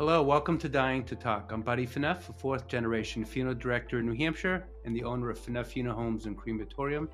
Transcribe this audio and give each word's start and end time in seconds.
Hello, 0.00 0.22
welcome 0.22 0.56
to 0.56 0.66
Dying 0.66 1.04
to 1.04 1.14
Talk. 1.14 1.52
I'm 1.52 1.60
Buddy 1.60 1.86
Phaneuf, 1.86 2.30
a 2.30 2.32
fourth 2.32 2.66
generation 2.66 3.22
funeral 3.22 3.54
director 3.54 3.98
in 3.98 4.06
New 4.06 4.16
Hampshire 4.16 4.66
and 4.86 4.96
the 4.96 5.04
owner 5.04 5.28
of 5.28 5.38
Phaneuf 5.38 5.66
Funeral 5.66 5.94
Homes 5.94 6.24
and 6.24 6.38
Crematorium 6.38 7.06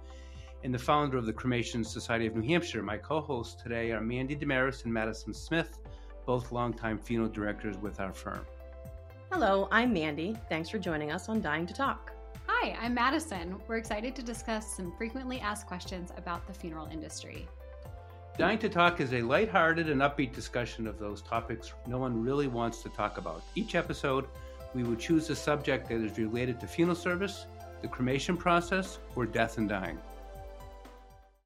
and 0.62 0.72
the 0.72 0.78
founder 0.78 1.18
of 1.18 1.26
the 1.26 1.32
Cremation 1.32 1.82
Society 1.82 2.28
of 2.28 2.36
New 2.36 2.46
Hampshire. 2.46 2.84
My 2.84 2.96
co 2.96 3.20
hosts 3.20 3.60
today 3.60 3.90
are 3.90 4.00
Mandy 4.00 4.36
Damaris 4.36 4.84
and 4.84 4.94
Madison 4.94 5.34
Smith, 5.34 5.80
both 6.26 6.52
longtime 6.52 7.00
funeral 7.00 7.28
directors 7.28 7.76
with 7.76 7.98
our 7.98 8.12
firm. 8.12 8.46
Hello, 9.32 9.66
I'm 9.72 9.92
Mandy. 9.92 10.36
Thanks 10.48 10.68
for 10.68 10.78
joining 10.78 11.10
us 11.10 11.28
on 11.28 11.40
Dying 11.40 11.66
to 11.66 11.74
Talk. 11.74 12.12
Hi, 12.46 12.78
I'm 12.80 12.94
Madison. 12.94 13.56
We're 13.66 13.78
excited 13.78 14.14
to 14.14 14.22
discuss 14.22 14.76
some 14.76 14.92
frequently 14.96 15.40
asked 15.40 15.66
questions 15.66 16.12
about 16.16 16.46
the 16.46 16.54
funeral 16.54 16.86
industry. 16.86 17.48
Dying 18.38 18.58
to 18.58 18.68
Talk 18.68 19.00
is 19.00 19.14
a 19.14 19.22
lighthearted 19.22 19.88
and 19.88 20.02
upbeat 20.02 20.34
discussion 20.34 20.86
of 20.86 20.98
those 20.98 21.22
topics 21.22 21.72
no 21.86 21.96
one 21.96 22.22
really 22.22 22.48
wants 22.48 22.82
to 22.82 22.90
talk 22.90 23.16
about. 23.16 23.42
Each 23.54 23.74
episode, 23.74 24.26
we 24.74 24.82
will 24.82 24.94
choose 24.94 25.30
a 25.30 25.34
subject 25.34 25.88
that 25.88 26.02
is 26.02 26.18
related 26.18 26.60
to 26.60 26.66
funeral 26.66 26.96
service, 26.96 27.46
the 27.80 27.88
cremation 27.88 28.36
process, 28.36 28.98
or 29.14 29.24
death 29.24 29.56
and 29.56 29.70
dying. 29.70 29.98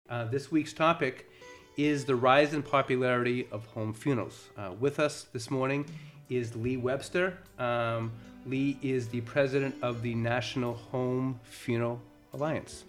Uh, 0.09 0.25
this 0.25 0.51
week's 0.51 0.73
topic 0.73 1.31
is 1.77 2.05
the 2.05 2.17
rise 2.17 2.55
in 2.55 2.62
popularity 2.62 3.47
of 3.53 3.65
home 3.67 3.93
funerals. 3.93 4.48
Uh, 4.59 4.73
with 4.81 4.98
us 4.98 5.29
this 5.33 5.48
morning 5.48 5.87
is 6.29 6.57
Lee 6.57 6.77
Webster. 6.77 7.39
Um, 7.61 8.11
Lee 8.47 8.77
is 8.83 9.07
the 9.07 9.20
president 9.20 9.77
of 9.81 10.03
the 10.03 10.17
National 10.17 10.75
Home 10.91 11.39
Funeral 11.45 12.01
Alliance. 12.33 12.83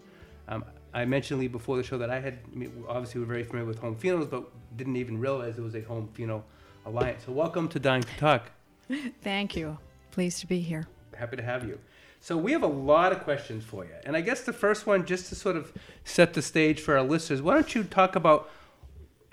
Um, 0.48 0.66
I 0.94 1.06
mentioned 1.06 1.40
Lee 1.40 1.48
before 1.48 1.78
the 1.78 1.84
show 1.84 1.98
that 1.98 2.10
I 2.10 2.20
had 2.20 2.40
obviously 2.88 3.22
we're 3.22 3.28
very 3.28 3.44
familiar 3.44 3.66
with 3.66 3.80
home 3.80 3.96
funerals, 3.96 4.28
but 4.28 4.44
didn't 4.76 4.98
even 4.98 5.20
realize 5.20 5.58
it 5.58 5.62
was 5.62 5.76
a 5.76 5.82
home 5.82 6.10
funeral 6.14 6.44
alliance. 6.86 7.24
So 7.26 7.32
welcome 7.32 7.70
to 7.70 7.80
Dying 7.80 8.04
to 8.04 8.18
Talk. 8.18 8.52
Thank 9.22 9.56
you. 9.56 9.78
Pleased 10.12 10.40
to 10.42 10.48
be 10.48 10.60
here. 10.60 10.88
Happy 11.16 11.38
to 11.38 11.44
have 11.44 11.66
you. 11.66 11.80
So 12.20 12.38
we 12.38 12.52
have 12.52 12.64
a 12.64 12.68
lot 12.68 13.12
of 13.12 13.24
questions 13.24 13.64
for 13.64 13.84
you, 13.84 13.92
and 14.06 14.16
I 14.16 14.22
guess 14.22 14.42
the 14.42 14.54
first 14.54 14.86
one, 14.86 15.06
just 15.06 15.30
to 15.30 15.36
sort 15.36 15.56
of 15.56 15.74
set 16.04 16.34
the 16.34 16.42
stage 16.42 16.80
for 16.80 16.96
our 16.98 17.04
listeners, 17.04 17.42
why 17.42 17.56
don't 17.56 17.74
you 17.74 17.84
talk 17.84 18.16
about 18.16 18.50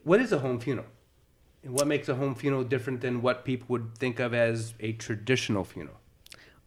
what 0.04 0.20
is 0.20 0.32
a 0.32 0.38
home 0.38 0.58
funeral, 0.58 0.86
and 1.62 1.74
what 1.74 1.86
makes 1.86 2.08
a 2.08 2.14
home 2.14 2.34
funeral 2.34 2.64
different 2.64 3.02
than 3.02 3.20
what 3.20 3.44
people 3.44 3.66
would 3.68 3.98
think 3.98 4.20
of 4.20 4.32
as 4.32 4.72
a 4.80 4.92
traditional 4.92 5.64
funeral? 5.64 5.98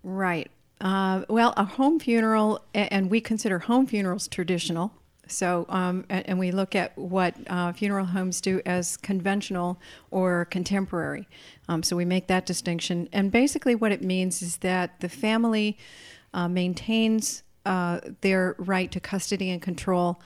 Right. 0.03 0.51
Uh, 0.81 1.23
well, 1.29 1.53
a 1.57 1.63
home 1.63 1.99
funeral, 1.99 2.59
and 2.73 3.11
we 3.11 3.21
consider 3.21 3.59
home 3.59 3.85
funerals 3.85 4.27
traditional. 4.27 4.91
So, 5.27 5.65
um, 5.69 6.03
and, 6.09 6.39
we 6.39 6.51
look 6.51 6.75
at 6.75 6.97
what 6.97 7.35
uh, 7.47 7.71
funeral 7.71 8.05
homes 8.05 8.41
do 8.41 8.61
as 8.65 8.97
conventional 8.97 9.79
or 10.09 10.45
contemporary. 10.45 11.25
Um, 11.69 11.83
so 11.83 11.95
we 11.95 12.03
make 12.03 12.27
that 12.27 12.45
distinction. 12.45 13.07
And 13.13 13.31
basically, 13.31 13.75
what 13.75 13.93
it 13.93 14.01
means 14.01 14.41
is 14.41 14.57
that 14.57 14.99
the 14.99 15.07
family 15.07 15.77
uh, 16.33 16.49
maintains 16.49 17.43
uh, 17.65 18.01
their 18.21 18.55
right 18.57 18.91
to 18.91 18.99
custody 18.99 19.51
and 19.51 19.61
control 19.61 20.19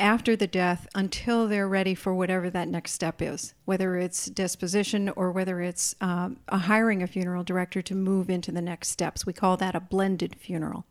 after 0.00 0.36
the 0.36 0.46
death 0.46 0.86
until 0.94 1.48
they're 1.48 1.68
ready 1.68 1.94
for 1.94 2.14
whatever 2.14 2.50
that 2.50 2.68
next 2.68 2.92
step 2.92 3.20
is, 3.20 3.54
whether 3.64 3.96
it's 3.96 4.26
disposition 4.26 5.08
or 5.10 5.32
whether 5.32 5.60
it's 5.60 5.94
um, 6.00 6.38
a 6.48 6.58
hiring 6.58 7.02
a 7.02 7.06
funeral 7.06 7.42
director 7.42 7.82
to 7.82 7.94
move 7.94 8.30
into 8.30 8.52
the 8.52 8.62
next 8.62 8.88
steps. 8.88 9.26
We 9.26 9.32
call 9.32 9.56
that 9.56 9.74
a 9.74 9.80
blended 9.80 10.36
funeral. 10.36 10.84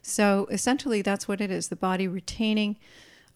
So 0.00 0.48
essentially, 0.50 1.02
that's 1.02 1.28
what 1.28 1.40
it 1.40 1.50
is 1.50 1.68
the 1.68 1.76
body 1.76 2.08
retaining 2.08 2.76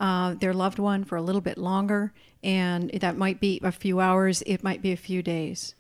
uh, 0.01 0.35
their 0.35 0.55
loved 0.55 0.79
one 0.79 1.05
for 1.05 1.17
a 1.17 1.23
little 1.23 1.41
bit 1.41 1.59
longer, 1.59 2.13
and 2.43 2.91
that 2.91 3.17
might 3.17 3.41
be 3.41 3.61
a 3.63 3.73
few 3.73 4.01
hours, 4.01 4.43
it 4.47 4.63
might 4.63 4.83
be 4.83 4.93
a 4.93 4.97
few 4.97 5.23
days. 5.23 5.75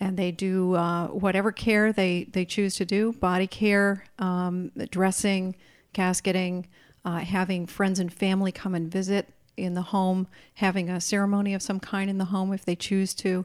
And 0.00 0.16
they 0.16 0.32
do 0.32 0.74
uh, 0.74 1.08
whatever 1.08 1.52
care 1.52 1.92
they, 1.92 2.24
they 2.32 2.44
choose 2.44 2.74
to 2.76 2.84
do 2.84 3.12
body 3.12 3.46
care, 3.46 4.04
um, 4.18 4.72
dressing, 4.90 5.54
casketing 5.92 6.66
uh, 7.04 7.18
having 7.18 7.66
friends 7.66 7.98
and 7.98 8.12
family 8.12 8.52
come 8.52 8.74
and 8.74 8.90
visit 8.90 9.28
in 9.56 9.74
the 9.74 9.82
home, 9.82 10.26
having 10.54 10.90
a 10.90 11.00
ceremony 11.00 11.54
of 11.54 11.62
some 11.62 11.78
kind 11.78 12.10
in 12.10 12.18
the 12.18 12.26
home 12.26 12.52
if 12.52 12.64
they 12.64 12.74
choose 12.74 13.14
to. 13.14 13.44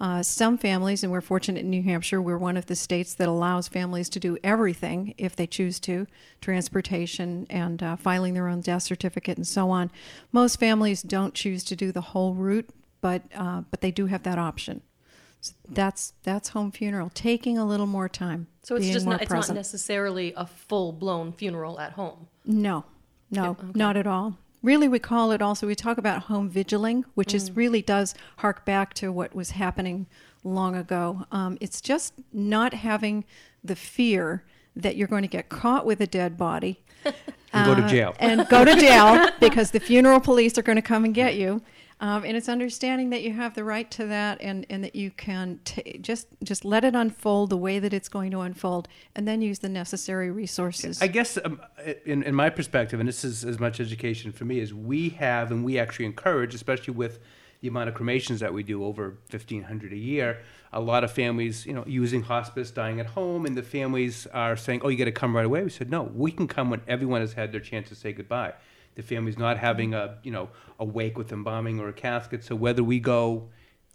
Uh, 0.00 0.22
some 0.22 0.56
families, 0.56 1.02
and 1.02 1.12
we're 1.12 1.20
fortunate 1.20 1.60
in 1.60 1.68
New 1.68 1.82
Hampshire, 1.82 2.22
we're 2.22 2.38
one 2.38 2.56
of 2.56 2.64
the 2.66 2.74
states 2.74 3.12
that 3.14 3.28
allows 3.28 3.68
families 3.68 4.08
to 4.08 4.18
do 4.18 4.38
everything 4.42 5.14
if 5.18 5.36
they 5.36 5.46
choose 5.46 5.78
to 5.80 6.06
transportation 6.40 7.46
and 7.50 7.82
uh, 7.82 7.96
filing 7.96 8.32
their 8.32 8.48
own 8.48 8.62
death 8.62 8.82
certificate 8.82 9.36
and 9.36 9.46
so 9.46 9.68
on. 9.68 9.90
Most 10.32 10.58
families 10.58 11.02
don't 11.02 11.34
choose 11.34 11.62
to 11.64 11.76
do 11.76 11.92
the 11.92 12.00
whole 12.00 12.32
route, 12.32 12.70
but, 13.02 13.22
uh, 13.34 13.60
but 13.70 13.82
they 13.82 13.90
do 13.90 14.06
have 14.06 14.22
that 14.22 14.38
option. 14.38 14.80
So 15.42 15.54
that's 15.68 16.12
that's 16.22 16.50
home 16.50 16.70
funeral, 16.70 17.10
taking 17.14 17.56
a 17.56 17.64
little 17.64 17.86
more 17.86 18.10
time. 18.10 18.46
So 18.62 18.76
it's 18.76 18.90
just 18.90 19.06
not, 19.06 19.22
it's 19.22 19.30
not 19.30 19.50
necessarily 19.50 20.34
a 20.36 20.46
full 20.46 20.92
blown 20.92 21.32
funeral 21.32 21.80
at 21.80 21.92
home. 21.92 22.28
No, 22.44 22.84
no, 23.30 23.50
okay. 23.50 23.66
not 23.74 23.96
at 23.96 24.06
all. 24.06 24.36
Really, 24.62 24.88
we 24.88 24.98
call 24.98 25.32
it 25.32 25.40
also, 25.40 25.66
we 25.66 25.74
talk 25.74 25.96
about 25.96 26.22
home 26.24 26.50
vigiling, 26.50 27.04
which 27.14 27.30
mm. 27.30 27.36
is 27.36 27.52
really 27.52 27.80
does 27.80 28.14
hark 28.38 28.66
back 28.66 28.92
to 28.94 29.10
what 29.10 29.34
was 29.34 29.52
happening 29.52 30.06
long 30.44 30.76
ago. 30.76 31.26
Um, 31.32 31.56
it's 31.60 31.80
just 31.80 32.14
not 32.32 32.74
having 32.74 33.24
the 33.64 33.76
fear 33.76 34.44
that 34.76 34.96
you're 34.96 35.08
going 35.08 35.22
to 35.22 35.28
get 35.28 35.48
caught 35.48 35.86
with 35.86 36.00
a 36.00 36.06
dead 36.06 36.36
body. 36.36 36.82
and 37.04 37.14
uh, 37.54 37.64
go 37.64 37.74
to 37.74 37.86
uh, 37.86 37.88
jail. 37.88 38.14
and 38.18 38.48
go 38.48 38.64
to 38.64 38.76
jail 38.76 39.28
because 39.40 39.70
the 39.70 39.80
funeral 39.80 40.20
police 40.20 40.58
are 40.58 40.62
going 40.62 40.76
to 40.76 40.82
come 40.82 41.04
and 41.04 41.14
get 41.14 41.36
you. 41.36 41.62
Um, 42.00 42.24
and 42.24 42.34
it's 42.34 42.48
understanding 42.48 43.10
that 43.10 43.22
you 43.22 43.32
have 43.32 43.54
the 43.54 43.62
right 43.62 43.90
to 43.92 44.06
that 44.06 44.40
and, 44.40 44.64
and 44.70 44.82
that 44.82 44.96
you 44.96 45.10
can 45.10 45.60
t- 45.66 45.98
just 46.00 46.28
just 46.42 46.64
let 46.64 46.82
it 46.82 46.94
unfold 46.94 47.50
the 47.50 47.58
way 47.58 47.78
that 47.78 47.92
it's 47.92 48.08
going 48.08 48.30
to 48.30 48.40
unfold 48.40 48.88
and 49.14 49.28
then 49.28 49.42
use 49.42 49.58
the 49.58 49.68
necessary 49.68 50.30
resources. 50.30 51.02
I 51.02 51.08
guess 51.08 51.38
um, 51.44 51.60
in, 52.06 52.22
in 52.22 52.34
my 52.34 52.48
perspective, 52.48 53.00
and 53.00 53.08
this 53.08 53.22
is 53.22 53.44
as 53.44 53.60
much 53.60 53.80
education 53.80 54.32
for 54.32 54.46
me, 54.46 54.60
is 54.60 54.72
we 54.72 55.10
have 55.10 55.50
and 55.50 55.62
we 55.62 55.78
actually 55.78 56.06
encourage, 56.06 56.54
especially 56.54 56.94
with 56.94 57.18
the 57.60 57.68
amount 57.68 57.90
of 57.90 57.94
cremations 57.94 58.40
that 58.40 58.54
we 58.54 58.62
do, 58.62 58.82
over 58.82 59.18
1,500 59.28 59.92
a 59.92 59.96
year, 59.96 60.40
a 60.72 60.80
lot 60.80 61.04
of 61.04 61.12
families, 61.12 61.66
you 61.66 61.74
know, 61.74 61.84
using 61.86 62.22
hospice, 62.22 62.70
dying 62.70 62.98
at 62.98 63.04
home, 63.04 63.44
and 63.44 63.54
the 63.54 63.62
families 63.62 64.26
are 64.28 64.56
saying, 64.56 64.80
oh, 64.82 64.88
you 64.88 64.96
got 64.96 65.04
to 65.04 65.12
come 65.12 65.36
right 65.36 65.44
away. 65.44 65.62
We 65.62 65.68
said, 65.68 65.90
no, 65.90 66.04
we 66.04 66.32
can 66.32 66.48
come 66.48 66.70
when 66.70 66.80
everyone 66.88 67.20
has 67.20 67.34
had 67.34 67.52
their 67.52 67.60
chance 67.60 67.90
to 67.90 67.94
say 67.94 68.14
goodbye 68.14 68.54
the 69.00 69.06
family's 69.14 69.38
not 69.38 69.56
having 69.56 69.94
a 69.94 70.18
you 70.22 70.30
know 70.30 70.50
a 70.78 70.84
wake 70.84 71.16
with 71.16 71.32
embalming 71.32 71.80
or 71.80 71.88
a 71.88 71.92
casket. 71.92 72.44
So 72.44 72.54
whether 72.54 72.84
we 72.84 73.00
go 73.00 73.48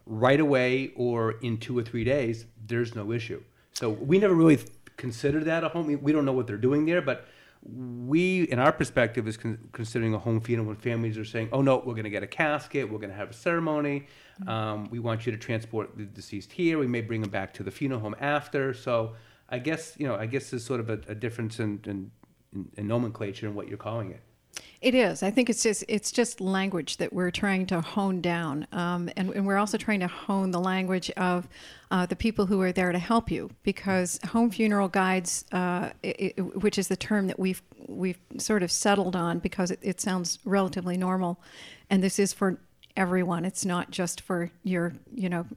right 0.06 0.40
away 0.40 0.92
or 0.96 1.34
in 1.42 1.58
two 1.58 1.78
or 1.78 1.84
three 1.84 2.04
days, 2.04 2.46
there's 2.66 2.96
no 2.96 3.12
issue. 3.12 3.42
So 3.74 3.90
we 3.90 4.18
never 4.18 4.34
really 4.34 4.60
considered 4.98 5.46
that 5.46 5.64
a 5.64 5.70
home. 5.70 6.00
We 6.02 6.12
don't 6.12 6.26
know 6.26 6.34
what 6.34 6.48
they're 6.48 6.58
doing 6.58 6.86
there, 6.86 7.02
but 7.02 7.28
we, 7.64 8.44
in 8.44 8.60
our 8.60 8.72
perspective, 8.72 9.28
is 9.28 9.38
con- 9.38 9.70
considering 9.72 10.14
a 10.14 10.20
home 10.20 10.40
funeral 10.40 10.68
when 10.68 10.78
families 10.78 11.18
are 11.18 11.26
saying, 11.26 11.50
"Oh 11.52 11.62
no, 11.62 11.78
we're 11.78 11.94
going 11.94 12.06
to 12.06 12.10
get 12.10 12.24
a 12.24 12.28
casket, 12.28 12.92
we're 12.92 13.00
going 13.00 13.10
to 13.12 13.16
have 13.16 13.30
a 13.30 13.34
ceremony. 13.34 14.08
Mm-hmm. 14.42 14.50
Um, 14.50 14.90
we 14.90 15.00
want 15.00 15.26
you 15.26 15.32
to 15.32 15.38
transport 15.38 15.98
the 15.98 16.06
deceased 16.06 16.52
here. 16.52 16.78
We 16.80 16.88
may 16.88 17.02
bring 17.02 17.22
them 17.22 17.32
back 17.32 17.54
to 17.56 17.64
the 17.64 17.72
funeral 17.72 18.02
home 18.02 18.16
after." 18.20 18.74
So 18.74 19.14
I 19.50 19.60
guess 19.60 19.96
you 20.00 20.08
know, 20.08 20.16
I 20.16 20.26
guess 20.26 20.50
there's 20.50 20.66
sort 20.66 20.80
of 20.80 20.90
a, 20.90 21.00
a 21.08 21.16
difference 21.16 21.60
in, 21.60 21.80
in, 21.86 22.12
in 22.78 22.88
nomenclature 22.88 23.48
in 23.48 23.54
what 23.54 23.68
you're 23.68 23.78
calling 23.78 24.12
it. 24.12 24.22
It 24.86 24.94
is. 24.94 25.24
I 25.24 25.32
think 25.32 25.50
it's 25.50 25.64
just 25.64 25.84
it's 25.88 26.12
just 26.12 26.40
language 26.40 26.98
that 26.98 27.12
we're 27.12 27.32
trying 27.32 27.66
to 27.68 27.82
hone 27.82 28.22
down, 28.22 28.68
um, 28.72 29.10
and, 29.18 29.32
and, 29.32 29.44
we're 29.44 29.58
also 29.58 29.80
trying 29.80 30.02
to 30.02 30.08
hone 30.08 30.52
the 30.52 30.60
language 30.60 31.10
of 31.18 31.48
uh, 31.90 32.06
the 32.06 32.16
people 32.16 32.46
who 32.46 32.62
are 32.62 32.72
there 32.72 32.92
to 32.92 33.00
help 33.00 33.32
you. 33.32 33.50
Because 33.64 34.20
home 34.28 34.52
funeral 34.52 34.88
guides, 34.88 35.44
uh, 35.52 35.90
it, 36.04 36.34
it, 36.38 36.62
which 36.62 36.78
is 36.78 36.88
the 36.88 36.96
term 36.96 37.26
that 37.26 37.40
we've 37.40 37.64
we've 37.88 38.20
sort 38.38 38.62
of 38.62 38.72
settled 38.72 39.16
on, 39.16 39.40
because 39.40 39.72
it, 39.72 39.80
it 39.82 40.00
sounds 40.00 40.38
relatively 40.46 40.98
normal, 40.98 41.42
and 41.90 42.04
this 42.04 42.20
is 42.20 42.32
for 42.32 42.60
everyone. 42.96 43.44
It's 43.44 43.66
not 43.66 43.90
just 43.90 44.22
for 44.22 44.52
your 44.64 44.94
you 45.12 45.30
know 45.30 45.48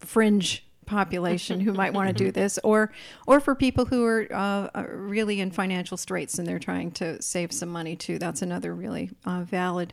fringe 0.00 0.64
population 0.92 1.60
who 1.60 1.72
might 1.72 1.92
want 1.92 2.08
to 2.08 2.24
do 2.24 2.30
this, 2.40 2.58
or 2.62 2.92
or 3.26 3.40
for 3.40 3.54
people 3.54 3.86
who 3.86 4.04
are 4.04 4.26
uh, 4.30 4.68
uh, 4.74 4.84
really 4.88 5.40
in 5.40 5.50
financial 5.50 5.96
straits 5.96 6.38
and 6.38 6.46
they're 6.46 6.58
trying 6.58 6.90
to 6.92 7.20
save 7.20 7.52
some 7.52 7.68
money 7.68 7.96
too. 7.96 8.18
That's 8.18 8.42
another 8.42 8.74
really 8.74 9.10
uh, 9.24 9.42
valid 9.42 9.92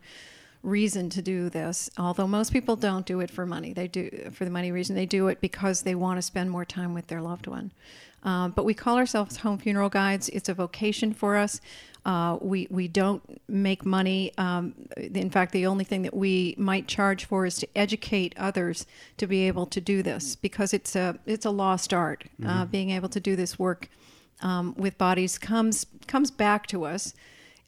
reason 0.62 1.10
to 1.10 1.22
do 1.22 1.50
this. 1.50 1.90
Although 1.98 2.28
most 2.28 2.51
people 2.51 2.75
don't 2.75 3.06
do 3.06 3.22
it 3.22 3.31
for 3.31 3.46
money, 3.46 3.74
they 3.74 3.88
do 3.88 4.30
for 4.31 4.46
the 4.46 4.51
money 4.51 4.72
reason. 4.72 4.96
They 4.96 5.06
do 5.06 5.28
it 5.28 5.42
because 5.42 5.84
they 5.84 5.96
want 5.96 6.18
to 6.18 6.22
spend 6.22 6.51
more 6.51 6.66
time 6.66 6.94
with 6.94 7.07
their 7.07 7.22
loved 7.22 7.48
one. 7.48 7.72
Um, 8.24 8.52
but 8.52 8.66
we 8.66 8.74
call 8.74 8.98
ourselves 8.98 9.38
home 9.38 9.57
funeral 9.57 9.90
guides. 9.90 10.30
It's 10.30 10.50
a 10.50 10.54
vocation 10.54 11.13
for 11.13 11.38
us. 11.38 11.62
Uh, 12.06 12.38
we 12.42 12.68
we 12.69 12.88
don't 12.88 13.22
make 13.50 13.86
money. 13.86 14.31
Um, 14.38 14.74
in 14.98 15.30
fact, 15.30 15.51
the 15.51 15.66
only 15.66 15.84
thing 15.84 16.04
that 16.04 16.16
we 16.16 16.56
might 16.57 16.88
charge 16.88 17.25
for 17.25 17.46
is 17.46 17.57
to 17.57 17.68
educate 17.75 18.34
others 18.38 18.86
to 19.18 19.28
be 19.28 19.48
able 19.48 19.66
to 19.68 19.81
do 19.81 20.01
this 20.01 20.36
because 20.36 20.74
it's 20.74 20.96
a 20.96 21.19
it's 21.25 21.46
a 21.46 21.51
lost 21.51 21.94
art. 21.94 22.24
Uh, 22.24 22.48
mm-hmm. 22.48 22.62
Uh, 22.62 22.66
being 22.66 22.90
able 22.92 23.10
to 23.10 23.19
do 23.19 23.36
this 23.36 23.60
work 23.60 23.90
um, 24.42 24.74
with 24.78 24.98
bodies 24.98 25.38
comes 25.38 25.86
comes 26.07 26.31
back 26.31 26.68
to 26.68 26.86
us, 26.86 27.13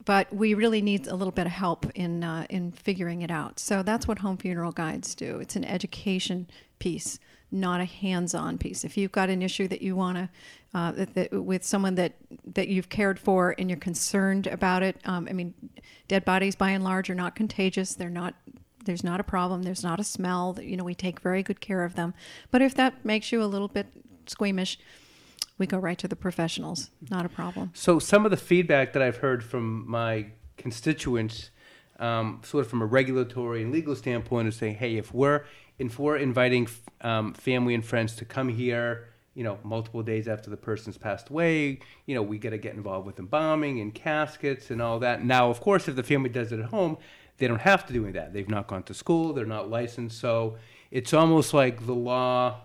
but 0.05 0.33
we 0.33 0.53
really 0.53 0.81
need 0.81 1.07
a 1.07 1.15
little 1.15 1.33
bit 1.33 1.45
of 1.45 1.51
help 1.51 1.85
in 1.93 2.23
uh, 2.23 2.45
in 2.49 2.71
figuring 2.71 3.21
it 3.21 3.31
out. 3.31 3.59
So 3.59 3.83
that's 3.83 4.07
what 4.07 4.19
home 4.19 4.37
funeral 4.37 4.71
guides 4.71 5.13
do. 5.13 5.39
It's 5.39 5.55
an 5.57 5.65
education 5.65 6.49
piece, 6.79 7.19
not 7.51 7.81
a 7.81 7.85
hands-on 7.85 8.57
piece. 8.57 8.83
If 8.83 8.97
you've 8.97 9.11
got 9.11 9.29
an 9.29 9.41
issue 9.41 9.67
that 9.67 9.81
you 9.81 9.95
want 9.95 10.17
to, 10.17 10.29
uh, 10.73 10.91
that, 10.93 11.13
that, 11.15 11.33
with 11.33 11.63
someone 11.63 11.95
that 11.95 12.13
that 12.45 12.67
you've 12.69 12.89
cared 12.89 13.19
for 13.19 13.53
and 13.57 13.69
you're 13.69 13.79
concerned 13.79 14.47
about 14.47 14.83
it, 14.83 14.97
um, 15.05 15.27
I 15.29 15.33
mean, 15.33 15.53
dead 16.07 16.23
bodies 16.23 16.55
by 16.55 16.69
and 16.71 16.83
large 16.83 17.09
are 17.09 17.15
not 17.15 17.35
contagious. 17.35 17.95
They're 17.95 18.09
not. 18.09 18.35
There's 18.83 19.03
not 19.03 19.19
a 19.19 19.23
problem. 19.23 19.61
There's 19.63 19.83
not 19.83 19.99
a 19.99 20.03
smell. 20.03 20.57
You 20.59 20.75
know, 20.75 20.83
we 20.83 20.95
take 20.95 21.19
very 21.19 21.43
good 21.43 21.61
care 21.61 21.83
of 21.83 21.95
them. 21.95 22.15
But 22.49 22.63
if 22.63 22.73
that 22.75 23.05
makes 23.05 23.31
you 23.31 23.43
a 23.43 23.45
little 23.45 23.67
bit 23.67 23.87
squeamish, 24.25 24.79
we 25.59 25.67
go 25.67 25.77
right 25.77 25.97
to 25.99 26.07
the 26.07 26.15
professionals. 26.15 26.89
Not 27.11 27.25
a 27.25 27.29
problem. 27.29 27.71
So 27.75 27.99
some 27.99 28.25
of 28.25 28.31
the 28.31 28.37
feedback 28.37 28.93
that 28.93 29.01
I've 29.03 29.17
heard 29.17 29.43
from 29.43 29.87
my 29.87 30.27
constituents, 30.57 31.51
um, 31.99 32.41
sort 32.43 32.65
of 32.65 32.69
from 32.69 32.81
a 32.81 32.85
regulatory 32.85 33.61
and 33.61 33.71
legal 33.71 33.95
standpoint, 33.95 34.47
is 34.47 34.55
saying, 34.55 34.75
hey, 34.75 34.95
if 34.95 35.13
we're 35.13 35.45
if 35.77 35.99
we're 35.99 36.17
inviting 36.17 36.67
um, 37.01 37.33
family 37.33 37.75
and 37.75 37.85
friends 37.85 38.15
to 38.15 38.25
come 38.25 38.49
here, 38.49 39.09
you 39.33 39.43
know, 39.43 39.57
multiple 39.63 40.03
days 40.03 40.27
after 40.27 40.49
the 40.49 40.57
person's 40.57 40.97
passed 40.97 41.29
away, 41.29 41.79
you 42.05 42.15
know, 42.15 42.21
we 42.21 42.37
got 42.37 42.49
to 42.49 42.57
get 42.57 42.75
involved 42.75 43.05
with 43.05 43.17
embalming 43.17 43.79
and 43.79 43.93
caskets 43.93 44.71
and 44.71 44.81
all 44.81 44.99
that. 44.99 45.23
Now, 45.23 45.49
of 45.49 45.61
course, 45.61 45.87
if 45.87 45.95
the 45.95 46.03
family 46.03 46.29
does 46.29 46.51
it 46.51 46.59
at 46.59 46.65
home, 46.65 46.97
they 47.37 47.47
don't 47.47 47.61
have 47.61 47.87
to 47.87 47.93
do 47.93 48.03
any 48.03 48.13
that. 48.13 48.33
They've 48.33 48.49
not 48.49 48.67
gone 48.67 48.83
to 48.83 48.93
school. 48.93 49.33
They're 49.33 49.45
not 49.45 49.69
licensed. 49.69 50.19
So 50.19 50.57
it's 50.91 51.13
almost 51.13 51.53
like 51.53 51.85
the 51.85 51.95
law 51.95 52.61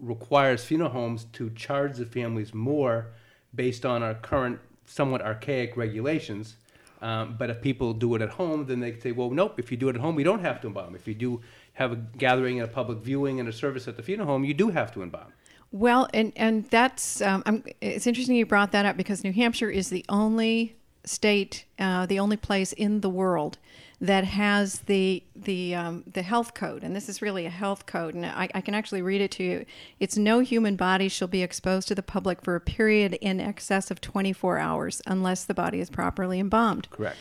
requires 0.00 0.64
funeral 0.64 0.90
homes 0.90 1.26
to 1.32 1.50
charge 1.50 1.96
the 1.96 2.06
families 2.06 2.54
more 2.54 3.08
based 3.54 3.84
on 3.84 4.02
our 4.02 4.14
current 4.14 4.60
somewhat 4.86 5.20
archaic 5.20 5.76
regulations. 5.76 6.56
Um, 7.02 7.36
but 7.38 7.50
if 7.50 7.60
people 7.60 7.92
do 7.92 8.14
it 8.14 8.22
at 8.22 8.30
home, 8.30 8.66
then 8.66 8.80
they 8.80 8.98
say, 8.98 9.12
well, 9.12 9.30
nope, 9.30 9.58
if 9.58 9.70
you 9.70 9.76
do 9.76 9.88
it 9.88 9.96
at 9.96 10.00
home, 10.00 10.14
we 10.14 10.24
don't 10.24 10.40
have 10.40 10.60
to 10.62 10.68
embalm. 10.68 10.94
If 10.94 11.06
you 11.06 11.14
do 11.14 11.40
have 11.74 11.92
a 11.92 11.96
gathering 11.96 12.60
and 12.60 12.68
a 12.68 12.72
public 12.72 12.98
viewing 12.98 13.40
and 13.40 13.48
a 13.48 13.52
service 13.52 13.86
at 13.86 13.96
the 13.96 14.02
funeral 14.02 14.28
home, 14.28 14.44
you 14.44 14.54
do 14.54 14.70
have 14.70 14.92
to 14.94 15.02
embalm. 15.02 15.32
Well, 15.70 16.08
and 16.14 16.32
and 16.36 16.64
that's 16.70 17.20
um, 17.20 17.64
it's 17.80 18.06
interesting 18.06 18.36
you 18.36 18.46
brought 18.46 18.72
that 18.72 18.86
up 18.86 18.96
because 18.96 19.22
New 19.22 19.32
Hampshire 19.32 19.70
is 19.70 19.90
the 19.90 20.04
only 20.08 20.76
state, 21.04 21.64
uh, 21.78 22.06
the 22.06 22.18
only 22.18 22.36
place 22.36 22.72
in 22.72 23.00
the 23.00 23.10
world 23.10 23.58
that 24.00 24.24
has 24.24 24.80
the 24.80 25.22
the 25.34 25.74
um, 25.74 26.04
the 26.10 26.22
health 26.22 26.54
code, 26.54 26.84
and 26.84 26.94
this 26.94 27.08
is 27.08 27.20
really 27.20 27.46
a 27.46 27.50
health 27.50 27.84
code, 27.86 28.14
and 28.14 28.24
I, 28.24 28.48
I, 28.54 28.60
can 28.60 28.74
actually 28.74 29.02
read 29.02 29.20
it 29.20 29.32
to 29.32 29.42
you. 29.42 29.66
It's 29.98 30.16
no 30.16 30.38
human 30.38 30.76
body 30.76 31.08
shall 31.08 31.28
be 31.28 31.42
exposed 31.42 31.88
to 31.88 31.94
the 31.94 32.02
public 32.02 32.40
for 32.40 32.54
a 32.54 32.60
period 32.60 33.14
in 33.14 33.40
excess 33.40 33.90
of 33.90 34.00
24 34.00 34.58
hours 34.58 35.02
unless 35.06 35.44
the 35.44 35.54
body 35.54 35.80
is 35.80 35.90
properly 35.90 36.38
embalmed. 36.38 36.88
Correct. 36.90 37.16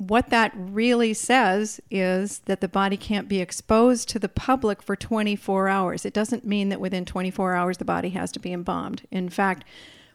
What 0.00 0.30
that 0.30 0.52
really 0.56 1.12
says 1.12 1.78
is 1.90 2.38
that 2.46 2.62
the 2.62 2.68
body 2.68 2.96
can't 2.96 3.28
be 3.28 3.42
exposed 3.42 4.08
to 4.08 4.18
the 4.18 4.30
public 4.30 4.82
for 4.82 4.96
24 4.96 5.68
hours. 5.68 6.06
It 6.06 6.14
doesn't 6.14 6.42
mean 6.42 6.70
that 6.70 6.80
within 6.80 7.04
24 7.04 7.54
hours 7.54 7.76
the 7.76 7.84
body 7.84 8.08
has 8.08 8.32
to 8.32 8.40
be 8.40 8.50
embalmed. 8.50 9.06
In 9.10 9.28
fact, 9.28 9.62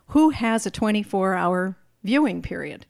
who 0.07 0.31
has 0.31 0.65
a 0.65 0.71
24 0.71 1.35
hour 1.35 1.77
viewing 2.03 2.41
period? 2.41 2.87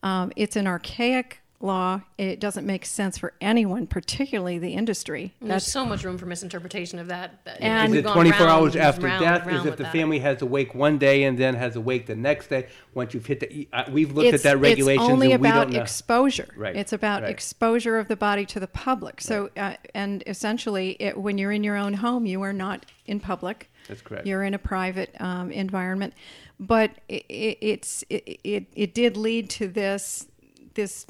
Um, 0.00 0.30
it's 0.36 0.54
an 0.54 0.68
archaic 0.68 1.40
law. 1.60 2.02
It 2.16 2.38
doesn't 2.38 2.66
make 2.66 2.84
sense 2.86 3.18
for 3.18 3.32
anyone, 3.40 3.86
particularly 3.88 4.58
the 4.58 4.74
industry. 4.74 5.34
And 5.40 5.50
There's 5.50 5.66
so 5.66 5.84
much 5.84 6.04
room 6.04 6.16
for 6.16 6.26
misinterpretation 6.26 6.98
of 7.00 7.08
that. 7.08 7.44
that 7.44 7.60
And- 7.60 7.92
Is 7.92 8.04
it 8.04 8.06
24 8.06 8.46
round 8.46 8.50
hours 8.50 8.76
after 8.76 9.06
round 9.06 9.24
death? 9.24 9.42
and 9.42 9.50
Is 9.50 9.56
round 9.56 9.68
if 9.68 9.76
the 9.76 9.82
that. 9.82 9.92
family 9.92 10.20
has 10.20 10.40
a 10.40 10.46
wake 10.46 10.74
one 10.74 10.98
day 10.98 11.24
and 11.24 11.36
then 11.36 11.54
has 11.54 11.74
a 11.74 11.80
wake 11.80 12.06
the 12.06 12.14
next 12.14 12.48
day? 12.48 12.68
Once 12.94 13.12
you've 13.12 13.26
hit 13.26 13.40
the, 13.40 13.68
uh, 13.72 13.84
we've 13.90 14.12
looked 14.12 14.32
it's, 14.34 14.44
at 14.44 14.50
that 14.52 14.60
regulation 14.60 15.02
it's 15.02 15.10
only 15.10 15.32
and 15.32 15.42
we 15.42 15.48
about 15.48 15.70
don't 15.72 15.80
exposure. 15.80 16.46
Right, 16.56 16.76
It's 16.76 16.92
about 16.92 17.22
right. 17.22 17.30
exposure 17.30 17.98
of 17.98 18.06
the 18.06 18.16
body 18.16 18.46
to 18.46 18.60
the 18.60 18.68
public. 18.68 19.20
So, 19.20 19.50
uh, 19.56 19.74
and 19.94 20.22
essentially, 20.26 20.96
it, 21.00 21.18
when 21.18 21.38
you're 21.38 21.52
in 21.52 21.64
your 21.64 21.76
own 21.76 21.94
home, 21.94 22.24
you 22.24 22.40
are 22.42 22.52
not 22.52 22.86
in 23.06 23.18
public. 23.18 23.68
That's 23.88 24.02
correct. 24.02 24.26
You're 24.26 24.44
in 24.44 24.54
a 24.54 24.58
private 24.58 25.14
um, 25.20 25.50
environment, 25.50 26.14
but 26.60 26.92
it, 27.08 27.24
it, 27.28 27.58
it's 27.60 28.04
it, 28.10 28.40
it 28.44 28.66
it 28.74 28.94
did 28.94 29.16
lead 29.16 29.48
to 29.50 29.66
this 29.68 30.26
this 30.74 31.06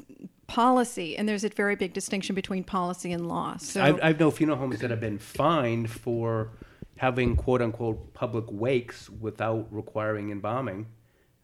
policy, 0.49 1.15
and 1.15 1.29
there's 1.29 1.43
a 1.43 1.49
very 1.49 1.75
big 1.75 1.93
distinction 1.93 2.35
between 2.35 2.63
policy 2.63 3.11
and 3.11 3.27
law. 3.27 3.55
So 3.57 3.81
I've, 3.81 3.99
I've 4.01 4.19
known 4.19 4.31
funeral 4.31 4.57
homes 4.57 4.79
that 4.79 4.89
have 4.89 4.99
been 4.99 5.19
fined 5.19 5.89
for 5.89 6.51
having 6.97 7.35
quote 7.35 7.61
unquote 7.61 8.13
public 8.13 8.45
wakes 8.49 9.09
without 9.09 9.67
requiring 9.71 10.31
embalming. 10.31 10.87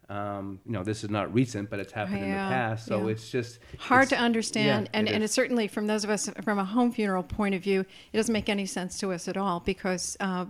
Um, 0.08 0.60
you 0.64 0.72
know, 0.72 0.84
this 0.84 1.02
is 1.02 1.10
not 1.10 1.32
recent, 1.34 1.68
but 1.70 1.80
it's 1.80 1.92
happened 1.92 2.18
in 2.18 2.30
the 2.30 2.36
past. 2.36 2.86
So 2.86 3.06
yeah. 3.06 3.12
it's 3.12 3.30
just 3.30 3.58
hard 3.78 4.06
it's- 4.06 4.18
to 4.18 4.24
understand 4.24 4.88
yeah, 4.92 4.98
and, 4.98 5.08
it 5.08 5.14
and 5.14 5.24
it's 5.24 5.32
certainly 5.32 5.66
from 5.66 5.86
those 5.86 6.04
of 6.04 6.10
us 6.10 6.28
from 6.42 6.58
a 6.58 6.64
home 6.64 6.92
funeral 6.92 7.22
point 7.22 7.54
of 7.54 7.62
view 7.62 7.80
it 8.12 8.16
doesn't 8.16 8.32
make 8.32 8.48
any 8.48 8.66
sense 8.66 8.98
to 8.98 9.12
us 9.12 9.26
at 9.26 9.36
all 9.36 9.60
because 9.60 10.16
uh, 10.20 10.46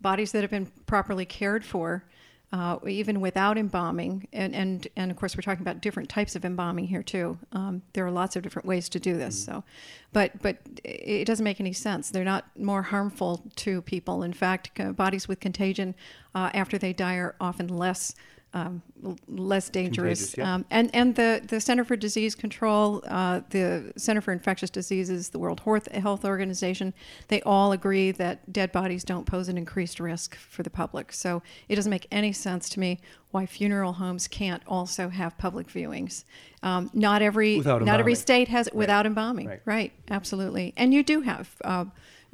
bodies 0.00 0.32
that 0.32 0.42
have 0.42 0.50
been 0.50 0.66
properly 0.86 1.24
cared 1.24 1.64
for 1.64 2.04
uh, 2.52 2.78
even 2.86 3.20
without 3.20 3.58
embalming 3.58 4.26
and, 4.32 4.54
and 4.54 4.88
and 4.96 5.10
of 5.10 5.16
course 5.16 5.36
we're 5.36 5.42
talking 5.42 5.62
about 5.62 5.80
different 5.82 6.08
types 6.08 6.34
of 6.34 6.44
embalming 6.44 6.86
here 6.86 7.02
too. 7.02 7.38
Um, 7.52 7.82
there 7.92 8.06
are 8.06 8.10
lots 8.10 8.36
of 8.36 8.42
different 8.42 8.66
ways 8.66 8.88
to 8.90 9.00
do 9.00 9.16
this 9.16 9.38
Mm-hmm. 9.44 9.52
so. 9.52 9.64
But 10.12 10.40
but 10.40 10.56
it 10.84 11.26
doesn't 11.26 11.44
make 11.44 11.60
any 11.60 11.74
sense. 11.74 12.10
They're 12.10 12.24
not 12.24 12.46
more 12.56 12.82
harmful 12.82 13.44
to 13.56 13.82
people. 13.82 14.22
In 14.22 14.32
fact 14.32 14.80
bodies 14.96 15.28
with 15.28 15.40
contagion 15.40 15.94
uh, 16.34 16.50
after 16.54 16.78
they 16.78 16.92
die 16.92 17.16
are 17.16 17.34
often 17.40 17.68
less 17.68 18.14
um, 18.54 18.82
less 19.28 19.68
dangerous. 19.68 20.36
Yeah. 20.36 20.54
Um, 20.54 20.64
and 20.70 20.90
and 20.94 21.14
the, 21.14 21.42
the 21.46 21.60
Center 21.60 21.84
for 21.84 21.96
Disease 21.96 22.34
Control, 22.34 23.02
uh, 23.06 23.42
the 23.50 23.92
Center 23.96 24.20
for 24.20 24.32
Infectious 24.32 24.70
Diseases, 24.70 25.28
the 25.28 25.38
World 25.38 25.60
Health 25.60 26.24
Organization, 26.24 26.94
they 27.28 27.42
all 27.42 27.72
agree 27.72 28.10
that 28.12 28.50
dead 28.52 28.72
bodies 28.72 29.04
don't 29.04 29.26
pose 29.26 29.48
an 29.48 29.58
increased 29.58 30.00
risk 30.00 30.34
for 30.34 30.62
the 30.62 30.70
public. 30.70 31.12
So 31.12 31.42
it 31.68 31.76
doesn't 31.76 31.90
make 31.90 32.06
any 32.10 32.32
sense 32.32 32.68
to 32.70 32.80
me 32.80 33.00
why 33.30 33.44
funeral 33.44 33.92
homes 33.92 34.26
can't 34.26 34.62
also 34.66 35.10
have 35.10 35.36
public 35.36 35.68
viewings. 35.68 36.24
Um, 36.62 36.90
not 36.94 37.20
every 37.20 37.58
not 37.60 38.00
every 38.00 38.14
state 38.14 38.48
has 38.48 38.66
it 38.66 38.74
without 38.74 39.04
embalming. 39.04 39.46
Right. 39.46 39.60
Right. 39.64 39.92
Absolutely. 40.10 40.72
And 40.76 40.94
you 40.94 41.02
do 41.02 41.20
have 41.20 41.54
uh, 41.64 41.84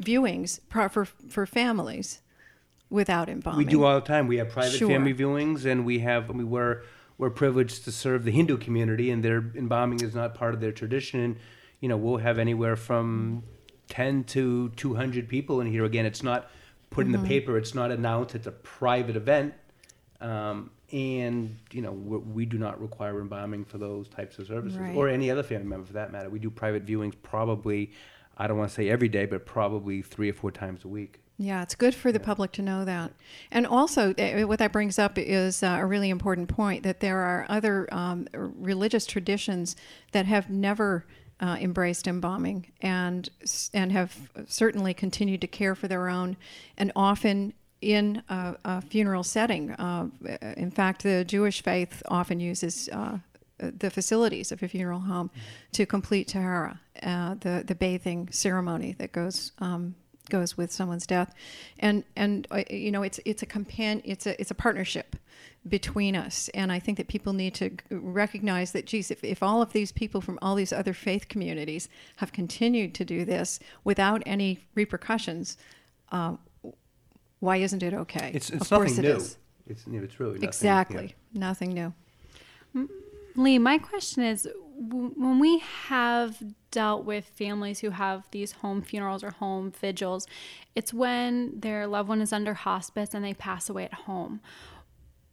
viewings 0.01 0.61
for 0.89 1.05
for 1.05 1.47
families 1.47 2.21
without 2.91 3.29
embalming. 3.29 3.59
We 3.59 3.71
do 3.71 3.85
all 3.85 3.95
the 4.01 4.07
time. 4.07 4.27
We 4.27 4.37
have 4.39 4.49
private 4.51 4.73
Sure. 4.79 4.89
family 4.89 5.15
viewings, 5.15 5.65
and 5.65 5.85
we 5.85 6.01
have. 6.01 6.31
I 6.31 6.33
mean, 6.35 6.51
we're 6.51 6.83
we're 7.19 7.31
privileged 7.31 7.85
to 7.85 7.93
serve 7.93 8.25
the 8.25 8.31
Hindu 8.33 8.57
community, 8.59 9.11
and 9.11 9.23
their 9.25 9.39
embalming 9.55 10.01
is 10.03 10.15
not 10.15 10.35
part 10.35 10.55
of 10.55 10.61
their 10.61 10.73
tradition. 10.73 11.21
And 11.21 11.37
you 11.81 11.89
know, 11.89 11.97
we'll 11.97 12.19
have 12.19 12.39
anywhere 12.39 12.77
from 12.77 13.43
ten 13.89 14.25
to 14.25 14.71
two 14.71 14.95
hundred 14.95 15.29
people 15.29 15.61
in 15.61 15.67
here. 15.67 15.85
Again, 15.85 16.07
it's 16.07 16.23
not 16.23 16.51
put 16.91 17.07
Mm-hmm. 17.07 17.15
in 17.17 17.23
the 17.23 17.29
paper. 17.29 17.59
It's 17.59 17.75
not 17.75 17.91
announced. 17.91 18.35
It's 18.35 18.47
a 18.47 18.53
private 18.53 19.17
event, 19.17 19.55
um, 20.21 20.71
and 20.93 21.57
you 21.73 21.83
know, 21.83 21.93
we, 21.93 22.19
we 22.19 22.47
do 22.47 22.57
not 22.59 22.81
require 22.81 23.21
embalming 23.21 23.65
for 23.65 23.79
those 23.79 24.09
types 24.09 24.39
of 24.39 24.47
services, 24.47 24.79
Right. 24.79 24.95
or 24.95 25.09
any 25.09 25.31
other 25.31 25.43
family 25.43 25.67
member 25.67 25.87
for 25.87 25.95
that 25.95 26.13
matter. 26.13 26.29
We 26.31 26.39
do 26.39 26.51
private 26.51 26.87
viewings 26.87 27.15
probably. 27.23 27.93
I 28.37 28.47
don't 28.47 28.59
want 28.59 28.71
to 28.71 28.75
say 28.75 28.89
every 28.89 29.09
day, 29.09 29.27
but 29.27 29.47
probably 29.47 30.03
three 30.03 30.31
or 30.31 30.35
four 30.35 30.51
times 30.51 30.85
a 30.85 30.89
week. 30.89 31.21
Yeah, 31.37 31.63
it's 31.63 31.75
good 31.75 31.95
for 31.95 32.13
the 32.13 32.21
public 32.21 32.53
to 32.53 32.63
know 32.63 32.85
that. 32.85 33.13
And 33.51 33.67
also, 33.67 34.15
eh, 34.19 34.45
what 34.45 34.61
that 34.61 34.71
brings 34.73 34.99
up 34.99 35.19
is 35.19 35.63
uh, 35.63 35.79
a 35.81 35.87
really 35.87 36.11
important 36.11 36.49
point 36.49 36.85
that 36.85 37.01
there 37.01 37.19
are 37.19 37.45
other 37.49 37.93
um, 37.93 38.29
religious 38.33 39.05
traditions 39.05 39.75
that 40.13 40.27
have 40.27 40.49
never 40.49 41.05
uh, 41.41 41.57
embraced 41.61 42.07
embalming 42.07 42.71
and 42.81 43.29
and 43.73 43.91
have 43.91 44.31
certainly 44.47 44.95
continued 44.95 45.41
to 45.41 45.49
care 45.49 45.75
for 45.75 45.89
their 45.89 46.09
own, 46.09 46.37
and 46.79 46.93
often 46.95 47.53
in 47.81 48.23
a, 48.29 48.57
a 48.65 48.81
funeral 48.81 49.25
setting. 49.25 49.73
Uh, 49.73 50.09
in 50.57 50.71
fact, 50.71 51.03
the 51.03 51.25
Jewish 51.25 51.63
faith 51.63 52.03
often 52.09 52.39
uses. 52.39 52.89
Uh, 53.63 53.71
the 53.79 53.89
facilities 53.91 54.51
of 54.51 54.63
a 54.65 54.69
funeral 54.69 55.01
home 55.01 55.31
to 55.71 55.87
complete 55.87 56.27
tahara, 56.27 56.81
uh, 57.05 57.35
the 57.35 57.63
the 57.65 57.75
bathing 57.75 58.29
ceremony 58.33 58.97
that 58.99 59.13
goes 59.13 59.53
um, 59.59 59.95
goes 60.29 60.57
with 60.57 60.73
someone's 60.73 61.07
death, 61.07 61.33
and 61.79 62.03
and 62.17 62.49
uh, 62.51 62.65
you 62.69 62.91
know 62.91 63.05
it's 63.05 63.21
it's 63.25 63.43
a 63.43 63.47
companion 63.47 64.03
it's 64.05 64.27
a 64.27 64.41
it's 64.41 64.51
a 64.51 64.57
partnership 64.57 65.15
between 65.69 66.17
us, 66.17 66.51
and 66.53 66.73
I 66.73 66.81
think 66.81 66.99
that 66.99 67.07
people 67.07 67.33
need 67.33 67.55
to 67.55 67.71
recognize 67.91 68.73
that 68.73 68.87
geez, 68.87 69.13
if, 69.13 69.23
if 69.23 69.41
all 69.41 69.63
of 69.63 69.73
these 69.73 69.93
people 69.93 70.21
from 70.21 70.37
all 70.43 70.57
these 70.57 70.73
other 70.73 70.93
faith 70.93 71.29
communities 71.29 71.89
have 72.17 72.33
continued 72.33 72.93
to 72.95 73.05
do 73.05 73.25
this 73.25 73.61
without 73.85 74.23
any 74.27 74.59
repercussions, 74.75 75.57
uh, 76.11 76.37
why 77.39 77.59
isn't 77.59 77.85
it 77.85 77.95
okay? 77.95 78.33
It's 78.35 78.51
it's 78.51 78.63
of 78.63 78.79
course 78.79 78.97
nothing 78.97 79.05
it 79.05 79.09
new. 79.09 79.17
is. 79.17 79.39
It's 79.69 79.87
you 79.87 79.93
know, 79.99 80.03
it's 80.03 80.19
really 80.19 80.33
nothing, 80.33 80.43
yeah. 80.43 80.49
Exactly, 80.49 81.15
nothing 81.33 81.73
new. 81.73 81.95
Lee, 83.37 83.59
my 83.59 83.79
question 83.79 84.23
is 84.23 84.49
when 84.77 85.39
we 85.39 85.59
have 85.59 86.43
dealt 86.71 87.05
with 87.05 87.25
families 87.27 87.81
who 87.81 87.91
have 87.91 88.29
these 88.31 88.53
home 88.53 88.83
funerals 88.83 89.23
or 89.23 89.31
home 89.31 89.73
vigils, 89.73 90.27
it's 90.75 90.93
when 90.93 91.59
their 91.59 91.87
loved 91.87 92.09
one 92.09 92.21
is 92.21 92.33
under 92.33 92.55
hospice 92.55 93.15
and 93.15 93.25
they 93.25 93.35
pass 93.35 93.69
away 93.69 93.85
at 93.85 93.95
home. 93.95 94.41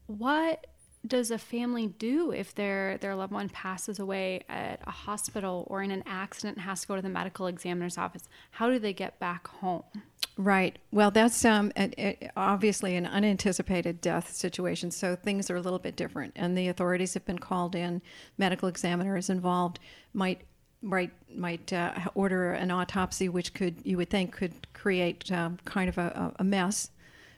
What 0.07 0.67
does 1.05 1.31
a 1.31 1.37
family 1.37 1.87
do 1.87 2.31
if 2.31 2.53
their 2.53 2.97
their 2.99 3.15
loved 3.15 3.33
one 3.33 3.49
passes 3.49 3.97
away 3.97 4.43
at 4.47 4.79
a 4.85 4.91
hospital 4.91 5.65
or 5.69 5.81
in 5.81 5.89
an 5.89 6.03
accident 6.05 6.57
and 6.57 6.65
has 6.65 6.81
to 6.81 6.87
go 6.87 6.95
to 6.95 7.01
the 7.01 7.09
medical 7.09 7.47
examiner's 7.47 7.97
office? 7.97 8.27
How 8.51 8.69
do 8.69 8.77
they 8.77 8.93
get 8.93 9.19
back 9.19 9.47
home? 9.47 9.83
Right. 10.37 10.79
Well, 10.91 11.11
that's 11.11 11.43
um, 11.43 11.71
a, 11.77 11.91
a, 12.01 12.31
obviously 12.37 12.95
an 12.95 13.05
unanticipated 13.05 13.99
death 13.99 14.31
situation, 14.33 14.89
so 14.89 15.15
things 15.15 15.51
are 15.51 15.57
a 15.57 15.61
little 15.61 15.79
bit 15.79 15.95
different. 15.95 16.33
And 16.35 16.57
the 16.57 16.69
authorities 16.69 17.13
have 17.15 17.25
been 17.25 17.39
called 17.39 17.75
in. 17.75 18.01
Medical 18.37 18.69
examiners 18.69 19.29
involved 19.29 19.79
might 20.13 20.41
might 20.81 21.11
might 21.35 21.71
uh, 21.73 21.93
order 22.15 22.53
an 22.53 22.71
autopsy, 22.71 23.29
which 23.29 23.53
could 23.53 23.75
you 23.83 23.97
would 23.97 24.09
think 24.09 24.31
could 24.31 24.73
create 24.73 25.31
um, 25.31 25.59
kind 25.65 25.89
of 25.89 25.97
a, 25.97 26.33
a, 26.39 26.43
mess 26.43 26.89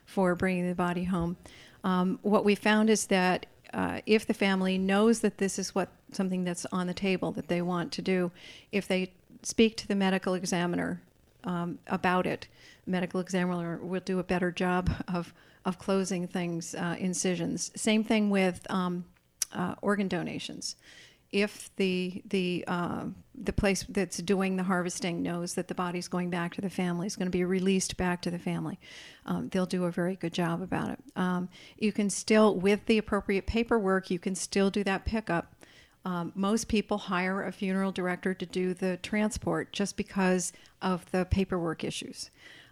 for 0.05 0.35
bringing 0.35 0.67
the 0.67 0.75
body 0.75 1.03
home. 1.03 1.35
Um, 1.83 2.19
what 2.21 2.45
we 2.45 2.55
found 2.55 2.89
is 2.89 3.07
that 3.07 3.47
uh, 3.73 3.99
if 4.05 4.25
the 4.25 4.33
family 4.33 4.77
knows 4.77 5.19
that 5.21 5.39
this 5.39 5.59
is 5.59 5.75
what 5.75 5.89
something 6.11 6.43
that's 6.43 6.65
on 6.71 6.87
the 6.87 6.93
table 6.93 7.31
that 7.31 7.47
they 7.47 7.61
want 7.61 7.91
to 7.93 8.01
do, 8.01 8.31
if 8.71 8.87
they 8.87 9.11
speak 9.41 9.75
to 9.77 9.87
the 9.87 9.95
medical 9.95 10.35
examiner 10.35 11.01
um, 11.43 11.79
about 11.87 12.25
it, 12.25 12.47
medical 12.85 13.19
examiner 13.19 13.77
will 13.81 14.01
do 14.01 14.19
a 14.19 14.23
better 14.23 14.51
job 14.51 14.89
of 15.07 15.33
of 15.65 15.79
closing 15.79 16.27
things, 16.27 16.75
uh, 16.75 16.95
incisions. 16.99 17.71
Same 17.75 18.03
thing 18.03 18.29
with 18.29 18.69
um, 18.69 19.05
uh, 19.53 19.75
organ 19.81 20.07
donations. 20.07 20.75
If 21.31 21.75
the 21.77 22.21
the 22.27 22.63
uh, 22.67 23.05
the 23.33 23.53
place 23.53 23.83
that's 23.89 24.17
doing 24.17 24.55
the 24.55 24.63
harvesting 24.63 25.23
knows 25.23 25.55
that 25.55 25.67
the 25.67 25.73
body's 25.73 26.07
going 26.07 26.29
back 26.29 26.53
to 26.55 26.61
the 26.61 26.69
family, 26.69 27.07
is 27.07 27.15
going 27.15 27.25
to 27.25 27.31
be 27.31 27.43
released 27.43 27.97
back 27.97 28.21
to 28.21 28.31
the 28.31 28.37
family, 28.37 28.77
um, 29.25 29.49
they'll 29.49 29.65
do 29.65 29.85
a 29.85 29.91
very 29.91 30.15
good 30.15 30.33
job 30.33 30.61
about 30.61 30.91
it. 30.91 30.99
Um, 31.15 31.49
you 31.77 31.91
can 31.91 32.11
still, 32.11 32.55
with 32.55 32.85
the 32.85 32.99
appropriate 32.99 33.47
paperwork, 33.47 34.11
you 34.11 34.19
can 34.19 34.35
still 34.35 34.69
do 34.69 34.83
that 34.83 35.05
pickup. 35.05 35.52
Um, 36.05 36.33
most 36.35 36.67
people 36.67 36.97
hire 36.97 37.43
a 37.43 37.51
funeral 37.51 37.91
director 37.91 38.33
to 38.33 38.45
do 38.45 38.73
the 38.73 38.97
transport 38.97 39.71
just 39.71 39.95
because 39.95 40.51
of 40.81 41.09
the 41.11 41.25
paperwork 41.25 41.83
issues. 41.83 42.29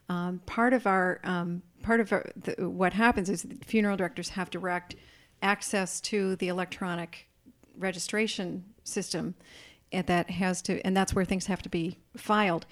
Um, 0.10 0.42
part 0.46 0.74
of 0.74 0.86
our 0.86 1.22
um, 1.24 1.62
part 1.82 2.02
of 2.02 2.12
our, 2.12 2.30
the, 2.36 2.70
what 2.70 2.94
happens 2.94 3.30
is 3.30 3.48
funeral 3.66 3.96
directors 3.96 4.30
have 4.30 4.50
direct 4.50 4.96
access 5.42 6.02
to 6.02 6.36
the 6.36 6.50
electronic 6.50 7.30
registration 7.78 8.66
system, 8.84 9.36
and 9.92 10.06
that 10.08 10.30
has 10.32 10.62
to 10.64 10.86
and 10.86 10.96
that's 10.98 11.16
where 11.16 11.26
things 11.26 11.46
have 11.46 11.62
to 11.62 11.70
be 11.70 11.98
filed. 12.18 12.66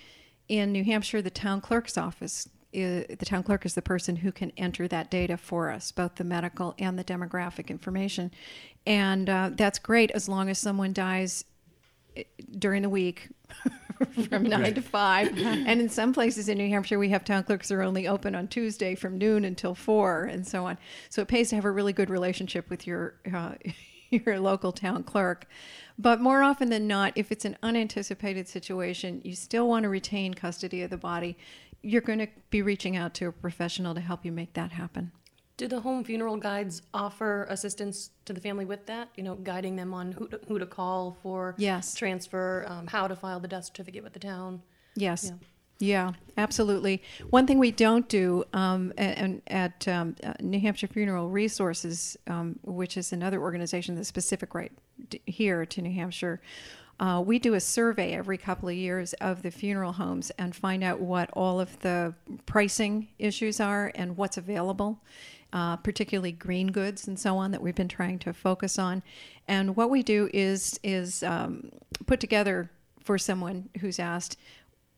In 0.50 0.72
New 0.72 0.84
Hampshire, 0.84 1.22
the 1.22 1.30
town 1.30 1.62
clerk's 1.62 1.98
office 1.98 2.50
is, 2.74 3.18
the 3.18 3.26
town 3.26 3.44
clerk 3.44 3.66
is 3.66 3.74
the 3.74 3.82
person 3.82 4.18
who 4.18 4.32
can 4.32 4.52
enter 4.58 4.88
that 4.88 5.10
data 5.10 5.38
for 5.38 5.72
us, 5.72 5.92
both 5.92 6.16
the 6.16 6.24
medical 6.24 6.76
and 6.80 6.98
the 6.98 7.04
demographic 7.04 7.68
information. 7.68 8.32
And 8.86 9.30
uh, 9.30 9.52
that's 9.54 9.80
great 9.80 10.12
as 10.12 10.30
long 10.30 10.50
as 10.50 10.60
someone 10.60 10.94
dies 10.94 11.46
eh, 12.16 12.24
during 12.58 12.82
the 12.84 12.90
week 12.90 13.30
from 14.30 14.44
nine 14.44 14.62
right. 14.62 14.76
to 14.76 14.82
five. 14.82 15.38
And 15.38 15.82
in 15.82 15.90
some 15.90 16.14
places 16.14 16.50
in 16.50 16.58
New 16.58 16.70
Hampshire, 16.70 17.00
we 17.00 17.10
have 17.10 17.24
town 17.24 17.44
clerks 17.44 17.70
that 17.70 17.76
are 17.76 17.84
only 17.84 18.08
open 18.08 18.36
on 18.36 18.48
Tuesday 18.48 18.96
from 18.96 19.18
noon 19.18 19.46
until 19.46 19.76
four, 19.76 20.24
and 20.24 20.48
so 20.48 20.66
on. 20.66 20.78
So 21.10 21.22
it 21.22 21.28
pays 21.28 21.50
to 21.50 21.56
have 21.56 21.66
a 21.66 21.72
really 21.72 21.94
good 21.94 22.10
relationship 22.10 22.70
with 22.70 22.88
your 22.88 23.16
uh, 23.34 23.54
your 24.10 24.40
local 24.40 24.72
town 24.72 25.04
clerk. 25.04 25.48
But 25.98 26.22
more 26.22 26.44
often 26.44 26.70
than 26.70 26.88
not, 26.88 27.14
if 27.16 27.32
it's 27.32 27.46
an 27.46 27.58
unanticipated 27.62 28.48
situation, 28.48 29.22
you 29.24 29.36
still 29.36 29.68
want 29.68 29.84
to 29.84 29.90
retain 29.90 30.34
custody 30.34 30.82
of 30.82 30.90
the 30.90 30.98
body. 30.98 31.38
You're 31.82 32.02
going 32.02 32.20
to 32.20 32.28
be 32.50 32.62
reaching 32.62 32.96
out 32.98 33.14
to 33.16 33.28
a 33.28 33.32
professional 33.32 33.96
to 33.96 34.02
help 34.02 34.26
you 34.26 34.32
make 34.32 34.54
that 34.54 34.72
happen. 34.72 35.12
Do 35.58 35.68
the 35.68 35.82
home 35.82 36.04
funeral 36.04 36.38
guides 36.38 36.82
offer 36.94 37.46
assistance 37.50 38.12
to 38.26 38.34
the 38.34 38.40
family 38.40 38.66
with 38.66 38.86
that? 38.86 39.10
You 39.16 39.24
know, 39.24 39.36
guiding 39.36 39.76
them 39.76 39.94
on 39.94 40.14
who 40.14 40.28
to, 40.30 40.40
who 40.48 40.60
to 40.60 40.66
call 40.66 41.18
for 41.22 41.56
yes. 41.58 41.96
transfer, 41.96 42.66
um, 42.68 42.88
how 42.88 43.08
to 43.08 43.16
file 43.16 43.40
the 43.40 43.48
death 43.48 43.66
certificate 43.66 44.04
with 44.04 44.14
the 44.14 44.20
town? 44.20 44.62
Yes. 44.96 45.26
Yeah. 45.26 45.48
Yeah, 45.82 46.12
absolutely. 46.38 47.02
One 47.30 47.48
thing 47.48 47.58
we 47.58 47.72
don't 47.72 48.08
do 48.10 48.44
um, 48.52 48.92
at, 48.98 49.32
at 49.48 49.88
um, 49.88 50.14
uh, 50.22 50.34
New 50.42 50.60
Hampshire 50.60 50.88
Funeral 50.88 51.30
Resources, 51.30 52.18
um, 52.28 52.60
which 52.64 52.98
is 52.98 53.14
another 53.14 53.42
organization 53.42 53.96
that's 53.96 54.10
specific 54.10 54.54
right 54.54 54.74
here 55.26 55.66
to 55.66 55.82
New 55.82 55.94
Hampshire, 55.94 56.42
uh, 57.00 57.22
we 57.26 57.40
do 57.40 57.54
a 57.54 57.60
survey 57.60 58.14
every 58.14 58.38
couple 58.38 58.70
of 58.70 58.76
years 58.76 59.14
of 59.14 59.42
the 59.42 59.52
funeral 59.52 59.94
homes 59.94 60.32
and 60.38 60.56
find 60.56 60.84
out 60.84 61.00
what 61.00 61.30
all 61.34 61.60
of 61.60 61.80
the 61.80 62.14
pricing 62.46 63.08
issues 63.18 63.60
are 63.60 63.92
and 63.96 64.18
what's 64.18 64.38
available 64.38 65.02
uh, 65.54 65.78
particularly 65.78 66.32
green 66.32 66.68
goods 66.68 67.08
and 67.08 67.20
so 67.20 67.38
on 67.38 67.52
that 67.52 67.62
we've 67.62 67.76
been 67.76 67.88
trying 67.88 68.20
to 68.20 68.34
focus 68.34 68.78
on. 68.78 69.02
And 69.48 69.76
what 69.76 69.90
we 69.90 70.04
do 70.04 70.30
is 70.34 70.80
is 70.84 71.24
um, 71.24 71.72
put 72.06 72.20
together 72.20 72.70
for 73.04 73.18
someone 73.18 73.70
who's 73.80 74.00
asked 74.00 74.38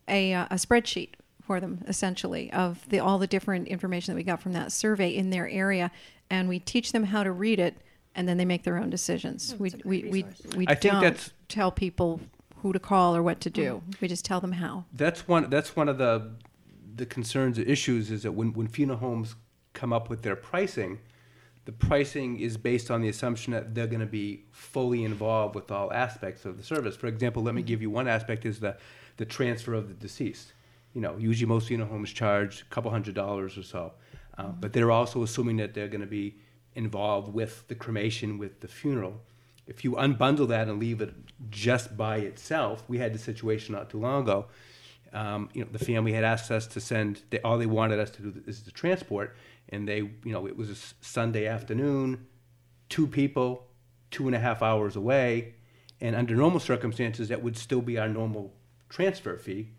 a, 0.07 0.33
uh, 0.33 0.47
a 0.51 0.55
spreadsheet 0.55 1.09
for 1.41 1.59
them 1.59 1.83
essentially 1.87 2.51
of 2.51 2.87
the 2.89 2.99
all 2.99 3.17
the 3.17 3.27
different 3.27 3.67
information 3.67 4.13
that 4.13 4.17
we 4.17 4.23
got 4.23 4.41
from 4.41 4.53
that 4.53 4.71
survey 4.71 5.09
in 5.09 5.29
their 5.29 5.47
area, 5.47 5.91
and 6.29 6.49
we 6.49 6.59
teach 6.59 6.91
them 6.91 7.05
how 7.05 7.23
to 7.23 7.31
read 7.31 7.59
it, 7.59 7.77
and 8.15 8.27
then 8.27 8.37
they 8.37 8.45
make 8.45 8.63
their 8.63 8.77
own 8.77 8.89
decisions. 8.89 9.53
Oh, 9.53 9.57
we 9.59 9.73
we, 9.83 10.03
we 10.03 10.25
we 10.55 10.67
I 10.67 10.75
don't 10.75 11.33
tell 11.47 11.71
people 11.71 12.21
who 12.57 12.73
to 12.73 12.79
call 12.79 13.15
or 13.15 13.23
what 13.23 13.39
to 13.41 13.49
do. 13.49 13.75
Mm-hmm. 13.75 13.91
We 14.01 14.07
just 14.07 14.25
tell 14.25 14.41
them 14.41 14.53
how. 14.53 14.85
That's 14.93 15.27
one. 15.27 15.49
That's 15.49 15.75
one 15.75 15.89
of 15.89 15.97
the 15.97 16.31
the 16.95 17.05
concerns, 17.05 17.57
or 17.57 17.63
issues, 17.63 18.11
is 18.11 18.23
that 18.23 18.33
when 18.33 18.53
when 18.53 18.67
funeral 18.67 18.99
homes 18.99 19.35
come 19.73 19.93
up 19.93 20.09
with 20.09 20.21
their 20.21 20.35
pricing, 20.35 20.99
the 21.65 21.71
pricing 21.71 22.39
is 22.39 22.57
based 22.57 22.89
on 22.89 23.01
the 23.01 23.09
assumption 23.09 23.53
that 23.53 23.73
they're 23.75 23.87
going 23.87 24.01
to 24.01 24.05
be 24.05 24.45
fully 24.51 25.03
involved 25.03 25.55
with 25.55 25.71
all 25.71 25.91
aspects 25.93 26.45
of 26.45 26.57
the 26.57 26.63
service. 26.63 26.95
For 26.95 27.07
example, 27.07 27.43
let 27.43 27.55
me 27.55 27.61
give 27.61 27.81
you 27.81 27.89
one 27.89 28.07
aspect 28.07 28.45
is 28.45 28.59
the, 28.59 28.77
the 29.17 29.25
transfer 29.25 29.73
of 29.73 29.87
the 29.87 29.93
deceased. 29.93 30.53
You 30.93 31.01
know, 31.01 31.15
usually 31.17 31.47
most 31.47 31.67
funeral 31.67 31.89
homes 31.89 32.11
charge 32.11 32.63
a 32.63 32.65
couple 32.65 32.91
hundred 32.91 33.15
dollars 33.15 33.57
or 33.57 33.63
so, 33.63 33.93
uh, 34.37 34.43
mm-hmm. 34.43 34.59
but 34.59 34.73
they're 34.73 34.91
also 34.91 35.23
assuming 35.23 35.57
that 35.57 35.73
they're 35.73 35.87
going 35.87 36.01
to 36.01 36.07
be 36.07 36.35
involved 36.75 37.33
with 37.33 37.67
the 37.67 37.75
cremation, 37.75 38.37
with 38.37 38.61
the 38.61 38.67
funeral. 38.67 39.21
If 39.67 39.83
you 39.83 39.93
unbundle 39.93 40.47
that 40.49 40.67
and 40.67 40.79
leave 40.79 41.01
it 41.01 41.13
just 41.49 41.95
by 41.95 42.17
itself, 42.17 42.83
we 42.87 42.97
had 42.97 43.13
the 43.13 43.19
situation 43.19 43.75
not 43.75 43.89
too 43.89 43.99
long 43.99 44.23
ago. 44.23 44.47
Um, 45.13 45.49
you 45.53 45.63
know, 45.63 45.69
the 45.71 45.83
family 45.83 46.13
had 46.13 46.23
asked 46.23 46.51
us 46.51 46.67
to 46.67 46.79
send. 46.79 47.21
They, 47.29 47.39
all 47.41 47.57
they 47.57 47.65
wanted 47.65 47.99
us 47.99 48.09
to 48.11 48.21
do 48.21 48.43
is 48.47 48.63
the 48.63 48.71
transport, 48.71 49.35
and 49.69 49.87
they, 49.87 49.97
you 49.97 50.31
know, 50.31 50.47
it 50.47 50.55
was 50.55 50.69
a 50.69 50.75
Sunday 51.05 51.47
afternoon, 51.47 52.25
two 52.89 53.07
people, 53.07 53.67
two 54.09 54.27
and 54.27 54.35
a 54.35 54.39
half 54.39 54.61
hours 54.61 54.95
away, 54.95 55.55
and 55.99 56.15
under 56.15 56.35
normal 56.35 56.59
circumstances, 56.59 57.27
that 57.27 57.43
would 57.43 57.57
still 57.57 57.81
be 57.81 57.97
our 57.97 58.07
normal 58.07 58.53
transfer 58.89 59.37
fee. 59.37 59.69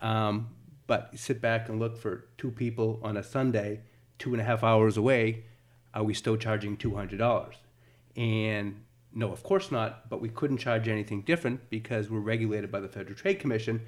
Um, 0.00 0.48
but 0.86 1.16
sit 1.16 1.40
back 1.40 1.68
and 1.68 1.78
look 1.78 1.96
for 1.96 2.26
two 2.36 2.50
people 2.50 2.98
on 3.02 3.16
a 3.16 3.22
Sunday, 3.22 3.80
two 4.18 4.32
and 4.32 4.40
a 4.40 4.44
half 4.44 4.64
hours 4.64 4.96
away, 4.96 5.44
are 5.94 6.04
we 6.04 6.14
still 6.14 6.36
charging 6.36 6.76
two 6.76 6.94
hundred 6.94 7.18
dollars? 7.18 7.56
And 8.16 8.82
no, 9.12 9.32
of 9.32 9.42
course 9.42 9.70
not. 9.70 10.08
But 10.08 10.20
we 10.20 10.28
couldn't 10.28 10.58
charge 10.58 10.88
anything 10.88 11.22
different 11.22 11.68
because 11.70 12.10
we're 12.10 12.20
regulated 12.20 12.70
by 12.70 12.80
the 12.80 12.88
Federal 12.88 13.16
Trade 13.16 13.40
Commission, 13.40 13.80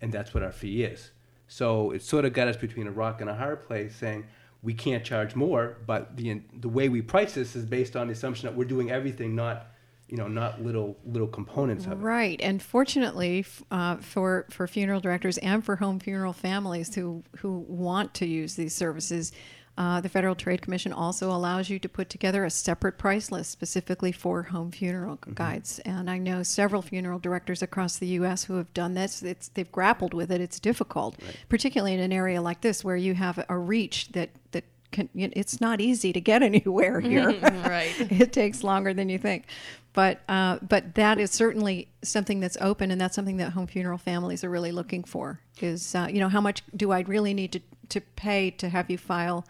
and 0.00 0.12
that's 0.12 0.34
what 0.34 0.42
our 0.42 0.52
fee 0.52 0.84
is. 0.84 1.10
So 1.46 1.90
it 1.90 2.02
sort 2.02 2.24
of 2.24 2.32
got 2.32 2.48
us 2.48 2.56
between 2.56 2.86
a 2.86 2.90
rock 2.90 3.20
and 3.20 3.28
a 3.28 3.34
hard 3.34 3.66
place, 3.66 3.94
saying 3.94 4.26
we 4.62 4.72
can't 4.72 5.04
charge 5.04 5.34
more, 5.34 5.76
but 5.86 6.16
the 6.16 6.40
the 6.60 6.68
way 6.68 6.88
we 6.88 7.02
price 7.02 7.34
this 7.34 7.54
is 7.54 7.64
based 7.64 7.96
on 7.96 8.06
the 8.06 8.14
assumption 8.14 8.48
that 8.48 8.56
we're 8.56 8.64
doing 8.64 8.90
everything, 8.90 9.34
not 9.34 9.66
you 10.08 10.18
know, 10.18 10.28
not 10.28 10.62
little 10.62 10.96
little 11.04 11.28
components 11.28 11.86
of 11.86 11.92
it. 11.92 11.96
Right, 11.96 12.40
and 12.40 12.62
fortunately 12.62 13.44
uh, 13.70 13.96
for 13.96 14.46
for 14.50 14.66
funeral 14.66 15.00
directors 15.00 15.38
and 15.38 15.64
for 15.64 15.76
home 15.76 15.98
funeral 15.98 16.32
families 16.32 16.94
who 16.94 17.22
who 17.38 17.64
want 17.68 18.14
to 18.14 18.26
use 18.26 18.54
these 18.54 18.74
services. 18.74 19.32
Uh, 19.76 20.00
the 20.00 20.08
Federal 20.08 20.36
Trade 20.36 20.62
Commission 20.62 20.92
also 20.92 21.32
allows 21.32 21.68
you 21.68 21.80
to 21.80 21.88
put 21.88 22.08
together 22.08 22.44
a 22.44 22.50
separate 22.50 22.96
price 22.96 23.32
list 23.32 23.50
specifically 23.50 24.12
for 24.12 24.44
home 24.44 24.70
funeral 24.70 25.16
mm-hmm. 25.16 25.32
guides. 25.32 25.80
And 25.80 26.08
I 26.08 26.18
know 26.18 26.44
several 26.44 26.80
funeral 26.80 27.18
directors 27.18 27.60
across 27.60 27.98
the 27.98 28.06
U.S. 28.08 28.44
who 28.44 28.54
have 28.54 28.72
done 28.72 28.94
this. 28.94 29.22
It's, 29.22 29.48
they've 29.48 29.70
grappled 29.72 30.14
with 30.14 30.30
it. 30.30 30.40
It's 30.40 30.60
difficult, 30.60 31.16
right. 31.20 31.36
particularly 31.48 31.94
in 31.94 32.00
an 32.00 32.12
area 32.12 32.40
like 32.40 32.60
this 32.60 32.84
where 32.84 32.96
you 32.96 33.14
have 33.14 33.44
a 33.48 33.58
reach 33.58 34.12
that, 34.12 34.30
that 34.52 34.62
can, 34.92 35.08
it's 35.14 35.60
not 35.60 35.80
easy 35.80 36.12
to 36.12 36.20
get 36.20 36.42
anywhere 36.44 37.00
here. 37.00 37.30
right. 37.42 37.94
it 37.98 38.32
takes 38.32 38.62
longer 38.62 38.94
than 38.94 39.08
you 39.08 39.18
think. 39.18 39.46
But, 39.92 40.20
uh, 40.28 40.58
but 40.60 40.94
that 40.94 41.18
is 41.18 41.32
certainly 41.32 41.88
something 42.02 42.38
that's 42.38 42.56
open, 42.60 42.92
and 42.92 43.00
that's 43.00 43.14
something 43.14 43.38
that 43.38 43.52
home 43.52 43.66
funeral 43.66 43.98
families 43.98 44.44
are 44.44 44.50
really 44.50 44.72
looking 44.72 45.02
for. 45.04 45.40
Is 45.60 45.94
uh, 45.94 46.08
you 46.10 46.18
know 46.18 46.28
how 46.28 46.40
much 46.40 46.64
do 46.76 46.90
I 46.90 47.02
really 47.02 47.32
need 47.32 47.52
to 47.52 47.60
to 47.90 48.00
pay 48.00 48.50
to 48.50 48.68
have 48.68 48.90
you 48.90 48.98
file 48.98 49.46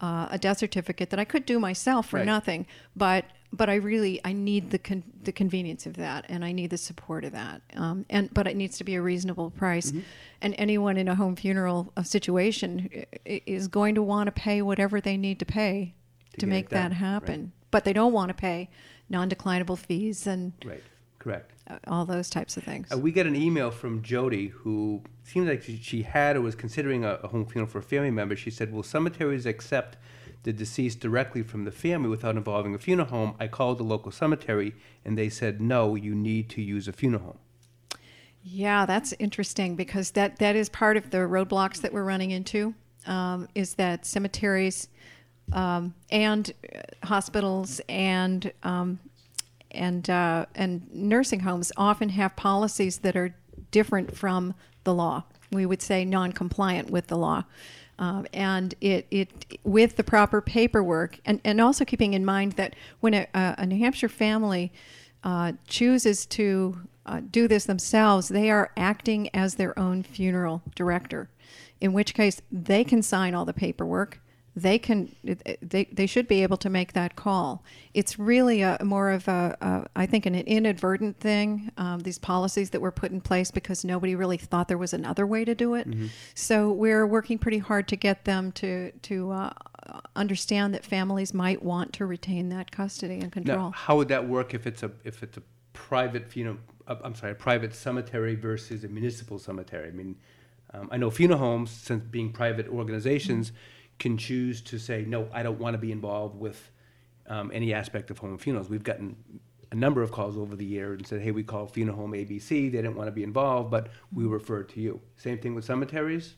uh, 0.00 0.28
a 0.30 0.38
death 0.38 0.58
certificate 0.58 1.10
that 1.10 1.18
I 1.18 1.24
could 1.24 1.46
do 1.46 1.58
myself 1.58 2.08
for 2.08 2.18
right. 2.18 2.26
nothing, 2.26 2.66
but 2.94 3.24
but 3.52 3.70
I 3.70 3.76
really 3.76 4.20
I 4.24 4.32
need 4.32 4.70
the 4.70 4.78
con- 4.78 5.04
the 5.22 5.32
convenience 5.32 5.86
of 5.86 5.96
that, 5.96 6.26
and 6.28 6.44
I 6.44 6.52
need 6.52 6.70
the 6.70 6.78
support 6.78 7.24
of 7.24 7.32
that, 7.32 7.62
um, 7.74 8.04
and 8.10 8.32
but 8.32 8.46
it 8.46 8.56
needs 8.56 8.78
to 8.78 8.84
be 8.84 8.94
a 8.94 9.02
reasonable 9.02 9.50
price, 9.50 9.90
mm-hmm. 9.90 10.00
and 10.42 10.54
anyone 10.58 10.96
in 10.96 11.08
a 11.08 11.14
home 11.14 11.36
funeral 11.36 11.92
uh, 11.96 12.02
situation 12.02 13.06
is 13.24 13.68
going 13.68 13.94
to 13.94 14.02
want 14.02 14.26
to 14.26 14.32
pay 14.32 14.62
whatever 14.62 15.00
they 15.00 15.16
need 15.16 15.38
to 15.38 15.46
pay 15.46 15.94
to, 16.32 16.40
to 16.40 16.46
make 16.46 16.68
that 16.70 16.92
happen, 16.92 17.40
right. 17.40 17.50
but 17.70 17.84
they 17.84 17.92
don't 17.92 18.12
want 18.12 18.28
to 18.28 18.34
pay 18.34 18.68
non-declinable 19.08 19.78
fees 19.78 20.26
and 20.26 20.52
right 20.64 20.82
Correct. 21.26 21.54
uh, 21.68 21.78
all 21.88 22.04
those 22.04 22.30
types 22.30 22.56
of 22.56 22.62
things. 22.62 22.92
Uh, 22.92 22.98
we 22.98 23.10
got 23.10 23.26
an 23.26 23.34
email 23.34 23.72
from 23.72 24.00
Jody 24.00 24.46
who 24.46 25.02
seemed 25.24 25.48
like 25.48 25.60
she- 25.64 25.76
she 25.82 26.02
had 26.02 26.36
or 26.36 26.40
was 26.40 26.54
considering 26.54 27.04
a, 27.04 27.14
a 27.14 27.26
home 27.28 27.44
funeral 27.46 27.68
for 27.68 27.78
a 27.78 27.82
family 27.82 28.12
member. 28.12 28.36
She 28.36 28.48
said, 28.50 28.72
Will 28.72 28.84
cemeteries 28.84 29.44
accept 29.44 29.96
the 30.44 30.52
deceased 30.52 31.00
directly 31.00 31.42
from 31.42 31.64
the 31.64 31.72
family 31.72 32.08
without 32.08 32.36
involving 32.36 32.76
a 32.76 32.78
funeral 32.78 33.08
home? 33.08 33.34
I 33.40 33.48
called 33.48 33.78
the 33.78 33.82
local 33.82 34.12
cemetery 34.12 34.76
and 35.04 35.18
they 35.18 35.28
said, 35.28 35.60
No, 35.60 35.96
you 35.96 36.14
need 36.14 36.48
to 36.50 36.62
use 36.62 36.86
a 36.86 36.92
funeral 36.92 37.24
home. 37.24 37.38
Yeah, 38.44 38.86
that's 38.86 39.12
interesting 39.18 39.74
because 39.74 40.12
that, 40.12 40.38
that 40.38 40.54
is 40.54 40.68
part 40.68 40.96
of 40.96 41.10
the 41.10 41.18
roadblocks 41.18 41.80
that 41.80 41.92
we're 41.92 42.04
running 42.04 42.30
into. 42.30 42.72
Um, 43.04 43.48
is 43.56 43.74
that 43.74 44.06
cemeteries 44.06 44.86
um, 45.52 45.92
and 46.10 46.52
uh, 46.72 47.06
hospitals 47.06 47.80
and 47.88 48.52
um, 48.62 49.00
and 49.76 50.08
uh, 50.10 50.46
and 50.54 50.92
nursing 50.92 51.40
homes 51.40 51.72
often 51.76 52.10
have 52.10 52.36
policies 52.36 52.98
that 52.98 53.16
are 53.16 53.34
different 53.70 54.16
from 54.16 54.54
the 54.84 54.94
law. 54.94 55.24
We 55.52 55.66
would 55.66 55.82
say 55.82 56.04
non-compliant 56.04 56.90
with 56.90 57.06
the 57.06 57.16
law, 57.16 57.44
um, 57.98 58.26
and 58.32 58.74
it 58.80 59.06
it 59.10 59.58
with 59.64 59.96
the 59.96 60.04
proper 60.04 60.40
paperwork, 60.40 61.20
and 61.24 61.40
and 61.44 61.60
also 61.60 61.84
keeping 61.84 62.14
in 62.14 62.24
mind 62.24 62.52
that 62.52 62.74
when 63.00 63.14
a, 63.14 63.26
a 63.34 63.66
New 63.66 63.78
Hampshire 63.78 64.08
family 64.08 64.72
uh, 65.24 65.52
chooses 65.66 66.26
to 66.26 66.80
uh, 67.06 67.20
do 67.30 67.48
this 67.48 67.64
themselves, 67.64 68.28
they 68.28 68.50
are 68.50 68.70
acting 68.76 69.28
as 69.34 69.54
their 69.54 69.78
own 69.78 70.02
funeral 70.02 70.62
director. 70.74 71.28
In 71.80 71.92
which 71.92 72.14
case, 72.14 72.40
they 72.50 72.84
can 72.84 73.02
sign 73.02 73.34
all 73.34 73.44
the 73.44 73.52
paperwork 73.52 74.20
they 74.56 74.78
can 74.78 75.14
they, 75.22 75.84
they 75.92 76.06
should 76.06 76.26
be 76.26 76.42
able 76.42 76.56
to 76.56 76.70
make 76.70 76.94
that 76.94 77.14
call 77.14 77.62
it's 77.92 78.18
really 78.18 78.62
a 78.62 78.78
more 78.82 79.10
of 79.10 79.28
a, 79.28 79.56
a 79.60 79.86
I 79.94 80.06
think 80.06 80.24
an 80.24 80.34
inadvertent 80.34 81.20
thing 81.20 81.70
um, 81.76 82.00
these 82.00 82.18
policies 82.18 82.70
that 82.70 82.80
were 82.80 82.90
put 82.90 83.12
in 83.12 83.20
place 83.20 83.50
because 83.50 83.84
nobody 83.84 84.14
really 84.14 84.38
thought 84.38 84.68
there 84.68 84.78
was 84.78 84.94
another 84.94 85.26
way 85.26 85.44
to 85.44 85.54
do 85.54 85.74
it 85.74 85.86
so 86.34 86.72
we're 86.72 87.06
working 87.06 87.38
pretty 87.38 87.58
hard 87.58 87.86
to 87.88 87.96
get 87.96 88.24
them 88.24 88.50
to 88.52 88.92
to 89.02 89.30
uh, 89.30 89.52
understand 90.16 90.72
that 90.74 90.84
families 90.84 91.34
might 91.34 91.62
want 91.62 91.92
to 91.92 92.06
retain 92.06 92.48
that 92.48 92.70
custody 92.70 93.20
and 93.20 93.30
control 93.30 93.58
Now, 93.58 93.70
how 93.72 93.96
would 93.96 94.08
that 94.08 94.26
work 94.26 94.54
if 94.54 94.66
it's 94.66 94.82
a 94.82 94.90
if 95.04 95.22
it's 95.22 95.36
a 95.36 95.42
private 95.74 96.30
funeral? 96.30 96.56
Uh, 96.88 96.96
I'm 97.04 97.14
sorry, 97.14 97.32
a 97.32 97.34
private 97.34 97.74
cemetery 97.74 98.34
versus 98.36 98.84
a 98.84 98.88
municipal 98.88 99.38
cemetery. 99.38 99.88
I 99.88 99.92
mean, 99.92 100.16
um, 100.72 100.88
I 100.90 100.96
know 100.96 101.10
funeral 101.10 101.38
homes, 101.38 101.70
since 101.70 102.02
being 102.04 102.32
private 102.32 102.68
organizations, 102.68 103.52
can 103.98 104.16
choose 104.16 104.60
to 104.62 104.78
say 104.78 105.04
no. 105.06 105.28
I 105.32 105.42
don't 105.42 105.58
want 105.58 105.74
to 105.74 105.78
be 105.78 105.92
involved 105.92 106.38
with 106.38 106.70
um, 107.28 107.50
any 107.52 107.72
aspect 107.72 108.10
of 108.10 108.18
home 108.18 108.38
funerals. 108.38 108.68
We've 108.68 108.82
gotten 108.82 109.16
a 109.72 109.74
number 109.74 110.02
of 110.02 110.12
calls 110.12 110.36
over 110.36 110.54
the 110.54 110.64
year 110.64 110.92
and 110.92 111.06
said, 111.06 111.20
hey, 111.20 111.30
we 111.30 111.42
called 111.42 111.72
funeral 111.72 111.96
home 111.96 112.12
ABC. 112.12 112.48
They 112.48 112.68
didn't 112.68 112.94
want 112.94 113.08
to 113.08 113.12
be 113.12 113.22
involved, 113.22 113.70
but 113.70 113.88
we 114.12 114.24
referred 114.24 114.68
to 114.70 114.80
you. 114.80 115.00
Same 115.16 115.38
thing 115.38 115.54
with 115.54 115.64
cemeteries. 115.64 116.34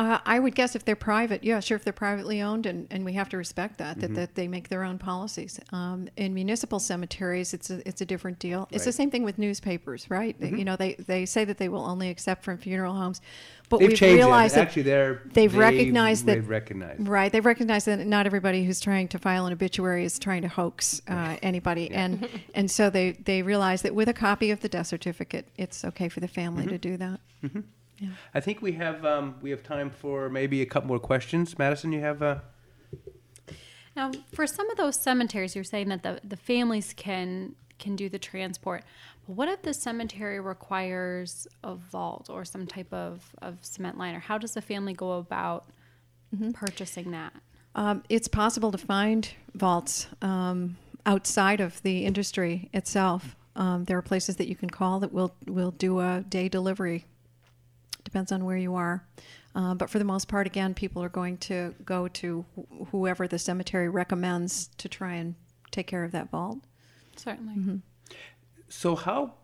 Uh, 0.00 0.18
I 0.24 0.38
would 0.38 0.54
guess 0.54 0.74
if 0.74 0.84
they're 0.86 0.96
private, 0.96 1.44
yeah, 1.44 1.60
sure. 1.60 1.76
If 1.76 1.84
they're 1.84 1.92
privately 1.92 2.40
owned, 2.40 2.64
and, 2.64 2.86
and 2.90 3.04
we 3.04 3.12
have 3.12 3.28
to 3.30 3.36
respect 3.36 3.76
that, 3.78 3.98
Mm-hmm. 3.98 4.14
that, 4.14 4.20
that 4.20 4.34
they 4.34 4.48
make 4.48 4.68
their 4.70 4.82
own 4.82 4.96
policies. 4.98 5.60
Um, 5.72 6.08
in 6.16 6.32
municipal 6.32 6.78
cemeteries, 6.80 7.52
it's 7.52 7.68
a 7.70 7.86
it's 7.86 8.00
a 8.00 8.06
different 8.06 8.38
deal. 8.38 8.66
It's 8.70 8.84
the 8.84 8.90
Mm-hmm. 8.90 8.96
same 8.96 9.10
thing 9.10 9.24
with 9.24 9.36
newspapers, 9.38 10.10
right? 10.10 10.34
You 10.40 10.64
know, 10.64 10.76
they, 10.76 10.94
they 10.94 11.26
say 11.26 11.44
that 11.44 11.58
they 11.58 11.68
will 11.68 11.84
only 11.84 12.08
accept 12.08 12.44
from 12.44 12.56
funeral 12.56 12.94
homes, 12.94 13.20
but 13.68 13.80
They've 13.80 13.90
we've 13.90 14.00
realized 14.00 14.54
that. 14.54 14.60
that 14.60 14.66
Actually, 14.68 14.82
they're 14.84 15.22
they've 15.34 15.54
recognized 15.54 16.24
that- 16.26 16.34
they've 16.36 16.48
recognized. 16.48 17.06
Right. 17.06 17.30
They've 17.30 17.44
recognized 17.44 17.86
that 17.86 17.98
not 18.06 18.24
everybody 18.24 18.64
who's 18.64 18.80
trying 18.80 19.08
to 19.08 19.18
file 19.18 19.44
an 19.46 19.52
obituary 19.52 20.04
is 20.04 20.18
trying 20.18 20.42
to 20.42 20.48
hoax 20.48 21.02
uh, 21.08 21.36
anybody, 21.42 21.90
and 21.90 22.26
and 22.54 22.70
so 22.70 22.88
they 22.90 23.12
they 23.12 23.42
realize 23.42 23.82
that 23.82 23.94
with 23.94 24.08
a 24.08 24.14
copy 24.14 24.50
of 24.50 24.60
the 24.60 24.68
death 24.68 24.86
certificate, 24.86 25.46
it's 25.58 25.84
okay 25.84 26.08
for 26.08 26.20
the 26.20 26.28
family 26.28 26.62
Mm-hmm. 26.62 26.70
to 26.72 26.78
do 26.78 26.96
that. 26.96 27.20
I 28.34 28.40
think 28.40 28.62
we 28.62 28.72
have 28.72 29.04
um, 29.04 29.36
we 29.40 29.50
have 29.50 29.62
time 29.62 29.90
for 29.90 30.28
maybe 30.28 30.62
a 30.62 30.66
couple 30.66 30.88
more 30.88 30.98
questions. 30.98 31.58
Madison, 31.58 31.92
you 31.92 32.00
have 32.00 32.22
a. 32.22 32.42
Now, 33.96 34.12
for 34.32 34.46
some 34.46 34.70
of 34.70 34.76
those 34.76 35.00
cemeteries, 35.00 35.54
you're 35.54 35.64
saying 35.64 35.88
that 35.88 36.02
the, 36.02 36.20
the 36.24 36.36
families 36.36 36.94
can 36.96 37.54
can 37.78 37.96
do 37.96 38.08
the 38.08 38.18
transport. 38.18 38.84
But 39.26 39.36
what 39.36 39.48
if 39.48 39.62
the 39.62 39.74
cemetery 39.74 40.38
requires 40.38 41.48
a 41.64 41.74
vault 41.74 42.28
or 42.30 42.44
some 42.44 42.66
type 42.66 42.92
of, 42.92 43.24
of 43.42 43.58
cement 43.62 43.98
liner? 43.98 44.20
How 44.20 44.38
does 44.38 44.52
the 44.52 44.62
family 44.62 44.92
go 44.92 45.12
about 45.12 45.66
purchasing 46.52 47.10
that? 47.10 47.32
Um, 47.74 48.02
it's 48.08 48.28
possible 48.28 48.70
to 48.72 48.78
find 48.78 49.28
vaults 49.54 50.08
um, 50.22 50.76
outside 51.06 51.60
of 51.60 51.82
the 51.82 52.04
industry 52.04 52.68
itself. 52.72 53.36
Um, 53.56 53.84
there 53.84 53.98
are 53.98 54.02
places 54.02 54.36
that 54.36 54.48
you 54.48 54.54
can 54.54 54.70
call 54.70 55.00
that 55.00 55.12
will 55.12 55.34
will 55.46 55.72
do 55.72 56.00
a 56.00 56.24
day 56.28 56.48
delivery. 56.48 57.06
Depends 58.04 58.32
on 58.32 58.44
where 58.44 58.56
you 58.56 58.74
are, 58.74 59.04
uh, 59.54 59.74
but 59.74 59.90
for 59.90 59.98
the 59.98 60.04
most 60.04 60.26
part, 60.28 60.46
again, 60.46 60.74
people 60.74 61.02
are 61.02 61.08
going 61.08 61.36
to 61.38 61.74
go 61.84 62.08
to 62.08 62.44
wh- 62.56 62.88
whoever 62.90 63.28
the 63.28 63.38
cemetery 63.38 63.88
recommends 63.88 64.68
to 64.78 64.88
try 64.88 65.14
and 65.14 65.34
take 65.70 65.86
care 65.86 66.02
of 66.04 66.12
that 66.12 66.30
vault. 66.30 66.58
Certainly. 67.16 67.80
so 68.68 68.96
how 68.96 69.34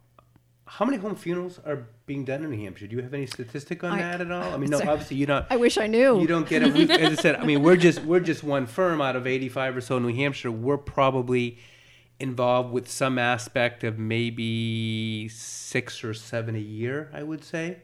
how 0.69 0.85
many 0.85 0.97
home 0.97 1.14
funerals 1.14 1.61
are 1.64 1.87
being 2.07 2.25
done 2.25 2.42
in 2.42 2.51
New 2.51 2.59
Hampshire? 2.64 2.88
Do 2.88 2.97
you 2.97 3.03
have 3.03 3.14
any 3.14 3.27
statistic 3.27 3.85
on 3.85 3.92
I- 3.92 3.99
that 3.99 4.21
at 4.21 4.33
all? 4.33 4.53
I 4.53 4.57
mean, 4.59 4.71
no, 4.71 4.79
Sorry. 4.79 4.90
obviously 4.90 5.16
you 5.19 5.27
don't. 5.27 5.47
I 5.51 5.57
wish 5.57 5.79
I 5.79 5.87
knew. 5.87 6.21
You 6.21 6.27
don't 6.27 6.49
get 6.49 6.62
it. 6.62 6.73
We, 6.73 6.90
as 6.90 7.19
I 7.19 7.23
said, 7.23 7.37
I 7.37 7.45
mean, 7.45 7.62
we're 7.62 7.77
just 7.77 8.03
we're 8.03 8.21
just 8.21 8.42
one 8.42 8.66
firm 8.66 9.01
out 9.01 9.14
of 9.16 9.27
85 9.27 9.77
or 9.77 9.81
so 9.81 9.97
in 9.99 10.03
New 10.07 10.14
Hampshire. 10.14 10.51
We're 10.51 10.79
probably 10.79 11.59
involved 12.18 12.72
with 12.72 12.88
some 12.90 13.18
aspect 13.18 13.85
of 13.85 13.98
maybe 13.98 15.29
six 15.29 16.02
or 16.02 16.14
seven 16.14 16.57
a 16.57 16.61
year, 16.61 17.11
I 17.12 17.22
would 17.22 17.44
say. 17.44 17.79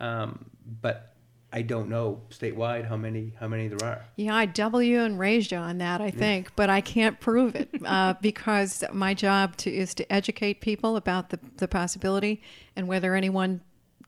Um, 0.00 0.46
but 0.80 1.14
I 1.54 1.62
don't 1.62 1.88
know 1.88 2.20
statewide 2.30 2.88
how 2.88 2.96
many 2.96 3.32
how 3.38 3.46
many 3.46 3.68
there 3.68 3.88
are. 3.88 4.04
Yeah, 4.16 4.34
I 4.34 4.46
double 4.46 4.82
you 4.82 5.02
and 5.02 5.16
raised 5.18 5.52
you 5.52 5.58
on 5.58 5.78
that, 5.78 6.00
I 6.00 6.10
think, 6.10 6.50
but 6.56 6.68
I 6.68 6.80
can't 6.80 7.20
prove 7.20 7.54
it 7.54 7.68
uh, 7.84 8.14
because 8.20 8.82
my 8.92 9.14
job 9.14 9.56
to, 9.58 9.72
is 9.72 9.94
to 9.94 10.12
educate 10.12 10.60
people 10.60 10.96
about 10.96 11.30
the, 11.30 11.38
the 11.58 11.68
possibility 11.68 12.42
and 12.74 12.88
whether 12.88 13.14
anyone 13.14 13.60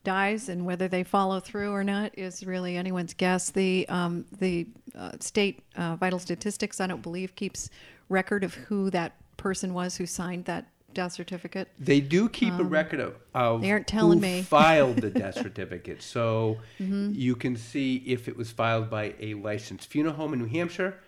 dies 0.03 0.49
and 0.49 0.67
whether 0.67 0.89
they 0.89 1.05
follow 1.05 1.39
through 1.39 1.71
or 1.71 1.85
not 1.85 2.17
is 2.19 2.45
really 2.45 2.77
anyone's 2.77 3.15
guess. 3.15 3.51
The 3.51 3.89
um, 3.89 4.25
the 4.41 4.67
uh, 4.97 5.13
state 5.21 5.63
uh, 5.77 5.95
vital 5.95 6.19
statistics, 6.19 6.81
I 6.81 6.89
don't 6.89 7.03
believe, 7.03 7.37
keeps 7.37 7.71
record 8.09 8.43
of 8.43 8.55
who 8.55 8.91
that 8.91 9.15
person 9.37 9.75
was 9.75 9.97
who 9.97 10.07
signed 10.07 10.45
that 10.47 10.67
death 10.95 11.13
certificate. 11.13 11.69
They 11.79 12.01
do 12.01 12.29
keep 12.29 12.55
a 12.55 12.65
record 12.65 13.01
of, 13.01 13.17
of 13.35 13.57
Um, 13.57 13.61
they 13.61 13.71
aren't 13.71 13.87
telling 13.87 14.19
who 14.19 14.23
me. 14.23 14.43
filed 14.49 14.97
the 14.97 15.11
death 15.11 15.35
certificate. 15.35 16.03
So 16.03 16.59
Mm-hmm. 16.81 17.13
you 17.15 17.37
can 17.37 17.57
see 17.57 17.97
if 18.07 18.29
it 18.29 18.37
was 18.37 18.51
filed 18.51 18.89
by 18.89 19.15
a 19.21 19.35
licensed 19.35 19.89
funeral 19.89 20.15
home 20.17 20.33
in 20.33 20.39
New 20.39 20.47
Hampshire, 20.49 20.99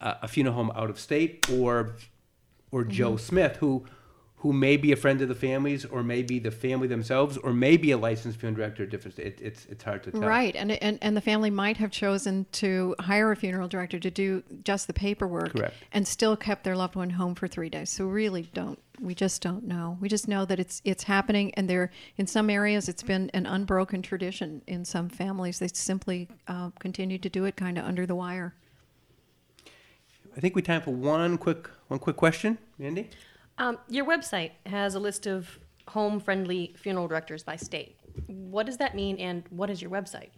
uh, 0.00 0.14
a 0.22 0.28
funeral 0.28 0.54
home 0.56 0.72
out 0.74 0.90
of 0.90 0.98
state, 0.98 1.48
or 1.50 1.96
or 2.72 2.82
Mm-hmm. 2.82 2.90
Joe 2.90 3.16
Smith, 3.16 3.56
who 3.58 3.84
who 4.46 4.52
may 4.52 4.76
be 4.76 4.92
a 4.92 4.96
friend 4.96 5.20
of 5.20 5.28
the 5.28 5.34
families, 5.34 5.84
or 5.84 6.04
maybe 6.04 6.38
the 6.38 6.52
family 6.52 6.86
themselves, 6.86 7.36
or 7.36 7.52
maybe 7.52 7.90
a 7.90 7.98
licensed 7.98 8.38
funeral 8.38 8.56
director. 8.56 8.86
Different. 8.86 9.18
It, 9.18 9.40
it's 9.42 9.66
it's 9.66 9.82
hard 9.82 10.04
to 10.04 10.12
tell. 10.12 10.20
Right, 10.20 10.54
and, 10.54 10.70
and 10.70 10.98
and 11.02 11.16
the 11.16 11.20
family 11.20 11.50
might 11.50 11.76
have 11.78 11.90
chosen 11.90 12.46
to 12.52 12.94
hire 13.00 13.32
a 13.32 13.36
funeral 13.36 13.66
director 13.66 13.98
to 13.98 14.10
do 14.10 14.44
just 14.62 14.86
the 14.86 14.92
paperwork, 14.92 15.52
Correct. 15.52 15.74
and 15.90 16.06
still 16.06 16.36
kept 16.36 16.62
their 16.62 16.76
loved 16.76 16.94
one 16.94 17.10
home 17.10 17.34
for 17.34 17.48
three 17.48 17.68
days. 17.68 17.90
So 17.90 18.06
really, 18.06 18.48
don't 18.54 18.78
we 19.00 19.16
just 19.16 19.42
don't 19.42 19.64
know. 19.64 19.98
We 20.00 20.08
just 20.08 20.28
know 20.28 20.44
that 20.44 20.60
it's 20.60 20.80
it's 20.84 21.02
happening, 21.02 21.52
and 21.54 21.68
there 21.68 21.90
in 22.16 22.28
some 22.28 22.48
areas 22.48 22.88
it's 22.88 23.02
been 23.02 23.28
an 23.34 23.46
unbroken 23.46 24.00
tradition. 24.00 24.62
In 24.68 24.84
some 24.84 25.08
families, 25.08 25.58
they 25.58 25.68
simply 25.68 26.28
uh, 26.46 26.70
continue 26.78 27.18
to 27.18 27.28
do 27.28 27.46
it 27.46 27.56
kind 27.56 27.78
of 27.78 27.84
under 27.84 28.06
the 28.06 28.14
wire. 28.14 28.54
I 30.36 30.40
think 30.40 30.54
we 30.54 30.62
time 30.62 30.82
for 30.82 30.92
one 30.92 31.36
quick 31.36 31.68
one 31.88 31.98
quick 31.98 32.16
question, 32.16 32.58
Andy. 32.78 33.10
Um, 33.58 33.78
your 33.88 34.04
website 34.04 34.52
has 34.66 34.94
a 34.94 35.00
list 35.00 35.26
of 35.26 35.58
home-friendly 35.88 36.74
funeral 36.76 37.08
directors 37.08 37.42
by 37.42 37.56
state. 37.56 37.96
What 38.26 38.66
does 38.66 38.76
that 38.78 38.94
mean, 38.94 39.16
and 39.18 39.44
what 39.50 39.70
is 39.70 39.80
your 39.80 39.90
website? 39.90 40.28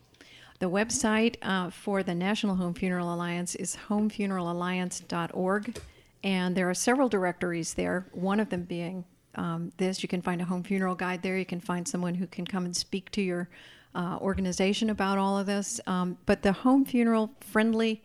The 0.58 0.68
website 0.70 1.36
uh, 1.42 1.70
for 1.70 2.02
the 2.02 2.14
National 2.14 2.56
Home 2.56 2.74
Funeral 2.74 3.14
Alliance 3.14 3.54
is 3.54 3.76
homefuneralalliance.org, 3.88 5.78
and 6.24 6.56
there 6.56 6.68
are 6.68 6.74
several 6.74 7.08
directories 7.08 7.74
there. 7.74 8.06
One 8.12 8.40
of 8.40 8.50
them 8.50 8.62
being 8.62 9.04
um, 9.38 9.72
this. 9.76 10.02
You 10.02 10.08
can 10.08 10.20
find 10.20 10.40
a 10.40 10.44
home 10.44 10.62
funeral 10.62 10.94
guide 10.94 11.22
there. 11.22 11.38
You 11.38 11.46
can 11.46 11.60
find 11.60 11.86
someone 11.86 12.14
who 12.14 12.26
can 12.26 12.46
come 12.46 12.64
and 12.64 12.76
speak 12.76 13.10
to 13.12 13.22
your 13.22 13.48
uh, 13.94 14.18
organization 14.20 14.90
about 14.90 15.16
all 15.18 15.38
of 15.38 15.46
this. 15.46 15.80
Um, 15.86 16.18
but 16.26 16.42
the 16.42 16.52
home 16.52 16.84
funeral 16.84 17.30
friendly 17.40 18.02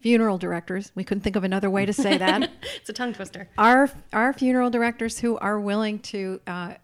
funeral 0.00 0.38
directors, 0.38 0.92
we 0.94 1.04
couldn't 1.04 1.22
think 1.22 1.36
of 1.36 1.44
another 1.44 1.70
way 1.70 1.84
to 1.86 1.92
say 1.92 2.16
that 2.18 2.50
It's 2.76 2.88
a 2.88 2.92
tongue 2.92 3.12
twister. 3.14 3.48
our 3.58 3.90
our 4.12 4.32
funeral 4.32 4.70
directors 4.70 5.18
who 5.18 5.36
are 5.38 5.58
willing 5.60 5.98
to 6.00 6.40
uh, 6.46 6.74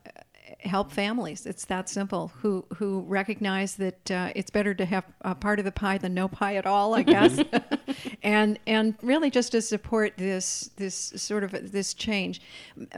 help 0.61 0.91
families. 0.91 1.47
It's 1.47 1.65
that 1.67 1.89
simple. 1.89 2.33
Who 2.41 2.65
who 2.77 3.01
recognize 3.01 3.77
that 3.77 4.11
uh, 4.11 4.33
it's 4.35 4.51
better 4.51 4.75
to 4.75 4.85
have 4.85 5.05
a 5.21 5.35
part 5.35 5.59
of 5.59 5.65
the 5.65 5.73
pie 5.73 5.99
than 5.99 6.15
no 6.15 6.27
pie 6.29 6.57
at 6.57 6.67
all, 6.67 6.95
I 6.95 7.03
guess. 7.15 7.39
and 8.23 8.59
and 8.67 8.95
really 9.03 9.31
just 9.31 9.53
to 9.53 9.63
support 9.63 10.15
this 10.17 10.71
this 10.77 10.95
sort 11.17 11.45
of 11.45 11.73
this 11.73 11.95
change. 11.95 12.41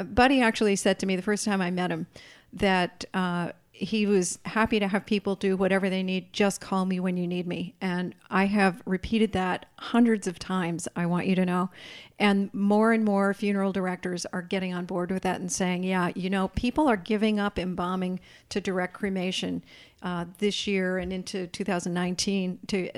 Buddy 0.05 0.41
actually 0.43 0.77
said 0.77 0.99
to 1.01 1.07
me 1.07 1.17
the 1.17 1.23
first 1.23 1.45
time 1.45 1.61
I 1.61 1.71
met 1.71 1.91
him 1.91 2.07
that. 2.55 3.05
Uh, 3.13 3.53
he 3.79 4.07
was 4.07 4.39
happy 4.47 4.81
to 4.81 4.89
have 4.89 5.05
people 5.05 5.35
do 5.35 5.55
whatever 5.55 5.91
they 5.91 6.03
need. 6.03 6.33
Just 6.33 6.63
call 6.63 6.87
me 6.87 6.99
when 6.99 7.19
you 7.19 7.27
need 7.27 7.47
me. 7.47 7.75
And 7.81 8.15
I 8.31 8.47
have 8.47 8.83
repeated 8.87 9.33
that 9.33 9.67
hundreds 9.79 10.27
of 10.27 10.39
times, 10.39 10.89
I 10.97 11.05
want 11.05 11.27
you 11.27 11.35
to 11.35 11.45
know. 11.45 11.71
And 12.19 12.53
more 12.55 12.93
and 12.93 13.05
more 13.05 13.35
funeral 13.35 13.73
directors 13.73 14.25
are 14.33 14.41
getting 14.41 14.73
on 14.73 14.87
board 14.87 15.11
with 15.11 15.25
that 15.25 15.41
and 15.41 15.53
saying, 15.53 15.85
yeah, 15.85 16.11
you 16.15 16.31
know, 16.31 16.49
people 16.49 16.89
are 16.89 16.97
giving 16.97 17.39
up 17.39 17.59
embalming 17.59 18.21
to 18.49 18.63
direct 18.63 18.95
cremation 18.95 19.63
uh, 20.03 20.25
this 20.39 20.67
year 20.67 20.97
and 20.97 21.13
into 21.13 21.47
2019 21.47 22.61
to 22.69 22.91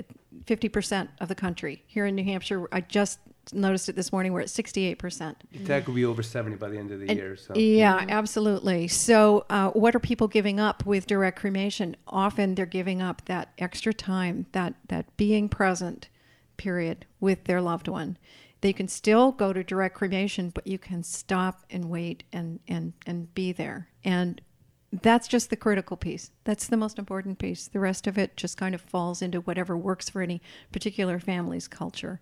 50% 0.45 1.09
of 1.21 1.29
the 1.29 1.35
country. 1.35 1.83
Here 1.89 2.07
in 2.07 2.15
New 2.15 2.25
Hampshire, 2.25 2.69
I 2.71 2.83
just 2.83 3.19
noticed 3.53 3.89
it 3.89 3.97
this 3.97 4.13
morning. 4.13 4.33
We're 4.33 4.41
at 4.41 4.49
68%. 4.49 5.37
That 5.65 5.85
could 5.85 5.95
be 5.95 6.05
over 6.05 6.23
70 6.23 6.57
by 6.57 6.69
the 6.69 6.79
end 6.79 6.91
of 6.91 7.01
the 7.01 7.09
And- 7.09 7.19
year. 7.19 7.37
So 7.37 7.55
Yeah, 7.55 8.05
absolutely. 8.09 8.89
So, 8.89 9.45
uh, 9.51 9.71
what 9.71 9.95
are 9.95 10.01
people 10.01 10.29
giving 10.29 10.61
up 10.61 10.85
with 10.87 11.07
direct 11.07 11.39
cremation? 11.39 11.97
Often 12.07 12.55
they're 12.55 12.67
giving 12.67 13.01
up 13.03 13.25
that 13.27 13.53
extra 13.59 13.93
time, 13.93 14.47
that, 14.53 14.75
that 14.89 15.17
being 15.17 15.49
present 15.49 16.09
period 16.57 17.07
with 17.21 17.45
their 17.45 17.61
loved 17.61 17.89
one. 17.89 18.19
They 18.61 18.73
can 18.73 18.89
still 18.89 19.31
go 19.31 19.53
to 19.53 19.63
direct 19.63 19.95
cremation, 19.95 20.51
but 20.51 20.67
you 20.67 20.79
can 20.79 21.03
stop 21.05 21.65
and 21.71 21.89
wait 21.89 22.25
and, 22.33 22.59
and, 22.67 22.93
and 23.07 23.33
be 23.35 23.53
there. 23.53 23.89
And 24.05 24.41
that's 24.91 25.29
just 25.29 25.51
the 25.51 25.57
critical 25.57 25.97
piece. 25.97 26.31
That's 26.45 26.67
the 26.67 26.77
most 26.77 26.99
important 26.99 27.39
piece. 27.39 27.69
The 27.69 27.79
rest 27.79 28.07
of 28.07 28.19
it 28.19 28.37
just 28.37 28.57
kind 28.57 28.75
of 28.75 28.81
falls 28.81 29.23
into 29.23 29.41
whatever 29.41 29.77
works 29.77 30.09
for 30.09 30.23
any 30.23 30.41
particular 30.73 31.21
family's 31.21 31.69
culture. 31.69 32.21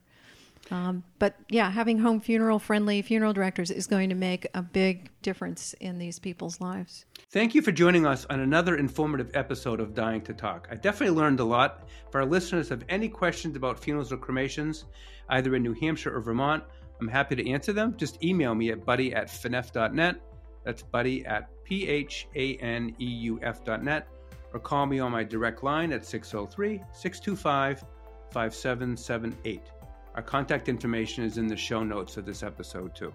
Um, 0.70 1.04
but 1.18 1.36
yeah, 1.48 1.70
having 1.70 1.98
home 1.98 2.20
funeral 2.20 2.58
friendly 2.58 3.02
funeral 3.02 3.32
directors 3.32 3.70
is 3.70 3.86
going 3.86 4.08
to 4.08 4.14
make 4.14 4.46
a 4.54 4.62
big 4.62 5.10
difference 5.22 5.74
in 5.74 5.98
these 5.98 6.18
people's 6.18 6.60
lives. 6.60 7.04
Thank 7.30 7.54
you 7.54 7.62
for 7.62 7.72
joining 7.72 8.06
us 8.06 8.26
on 8.30 8.40
another 8.40 8.76
informative 8.76 9.30
episode 9.34 9.80
of 9.80 9.94
Dying 9.94 10.22
to 10.22 10.34
Talk. 10.34 10.68
I 10.70 10.74
definitely 10.74 11.16
learned 11.16 11.40
a 11.40 11.44
lot. 11.44 11.88
If 12.08 12.14
our 12.14 12.24
listeners 12.24 12.68
have 12.70 12.84
any 12.88 13.08
questions 13.08 13.56
about 13.56 13.78
funerals 13.78 14.12
or 14.12 14.16
cremations, 14.16 14.84
either 15.28 15.54
in 15.54 15.62
New 15.62 15.74
Hampshire 15.74 16.14
or 16.14 16.20
Vermont, 16.20 16.64
I'm 17.00 17.08
happy 17.08 17.36
to 17.36 17.50
answer 17.50 17.72
them. 17.72 17.94
Just 17.96 18.22
email 18.24 18.54
me 18.54 18.70
at 18.70 18.84
buddy 18.84 19.14
at 19.14 19.28
phaneuf.net. 19.28 20.20
That's 20.64 20.82
buddy 20.82 21.24
at 21.26 21.48
p 21.64 21.86
h 21.86 22.26
a 22.34 22.56
n 22.56 22.94
e 22.98 23.06
u 23.06 23.38
f.net. 23.42 24.08
Or 24.52 24.60
call 24.60 24.86
me 24.86 25.00
on 25.00 25.12
my 25.12 25.22
direct 25.22 25.62
line 25.62 25.92
at 25.92 26.04
603 26.04 26.80
625 26.92 27.84
5778. 28.32 29.75
Our 30.16 30.22
contact 30.22 30.70
information 30.70 31.24
is 31.24 31.36
in 31.36 31.46
the 31.46 31.56
show 31.56 31.84
notes 31.84 32.16
of 32.16 32.24
this 32.24 32.42
episode, 32.42 32.94
too. 32.94 33.12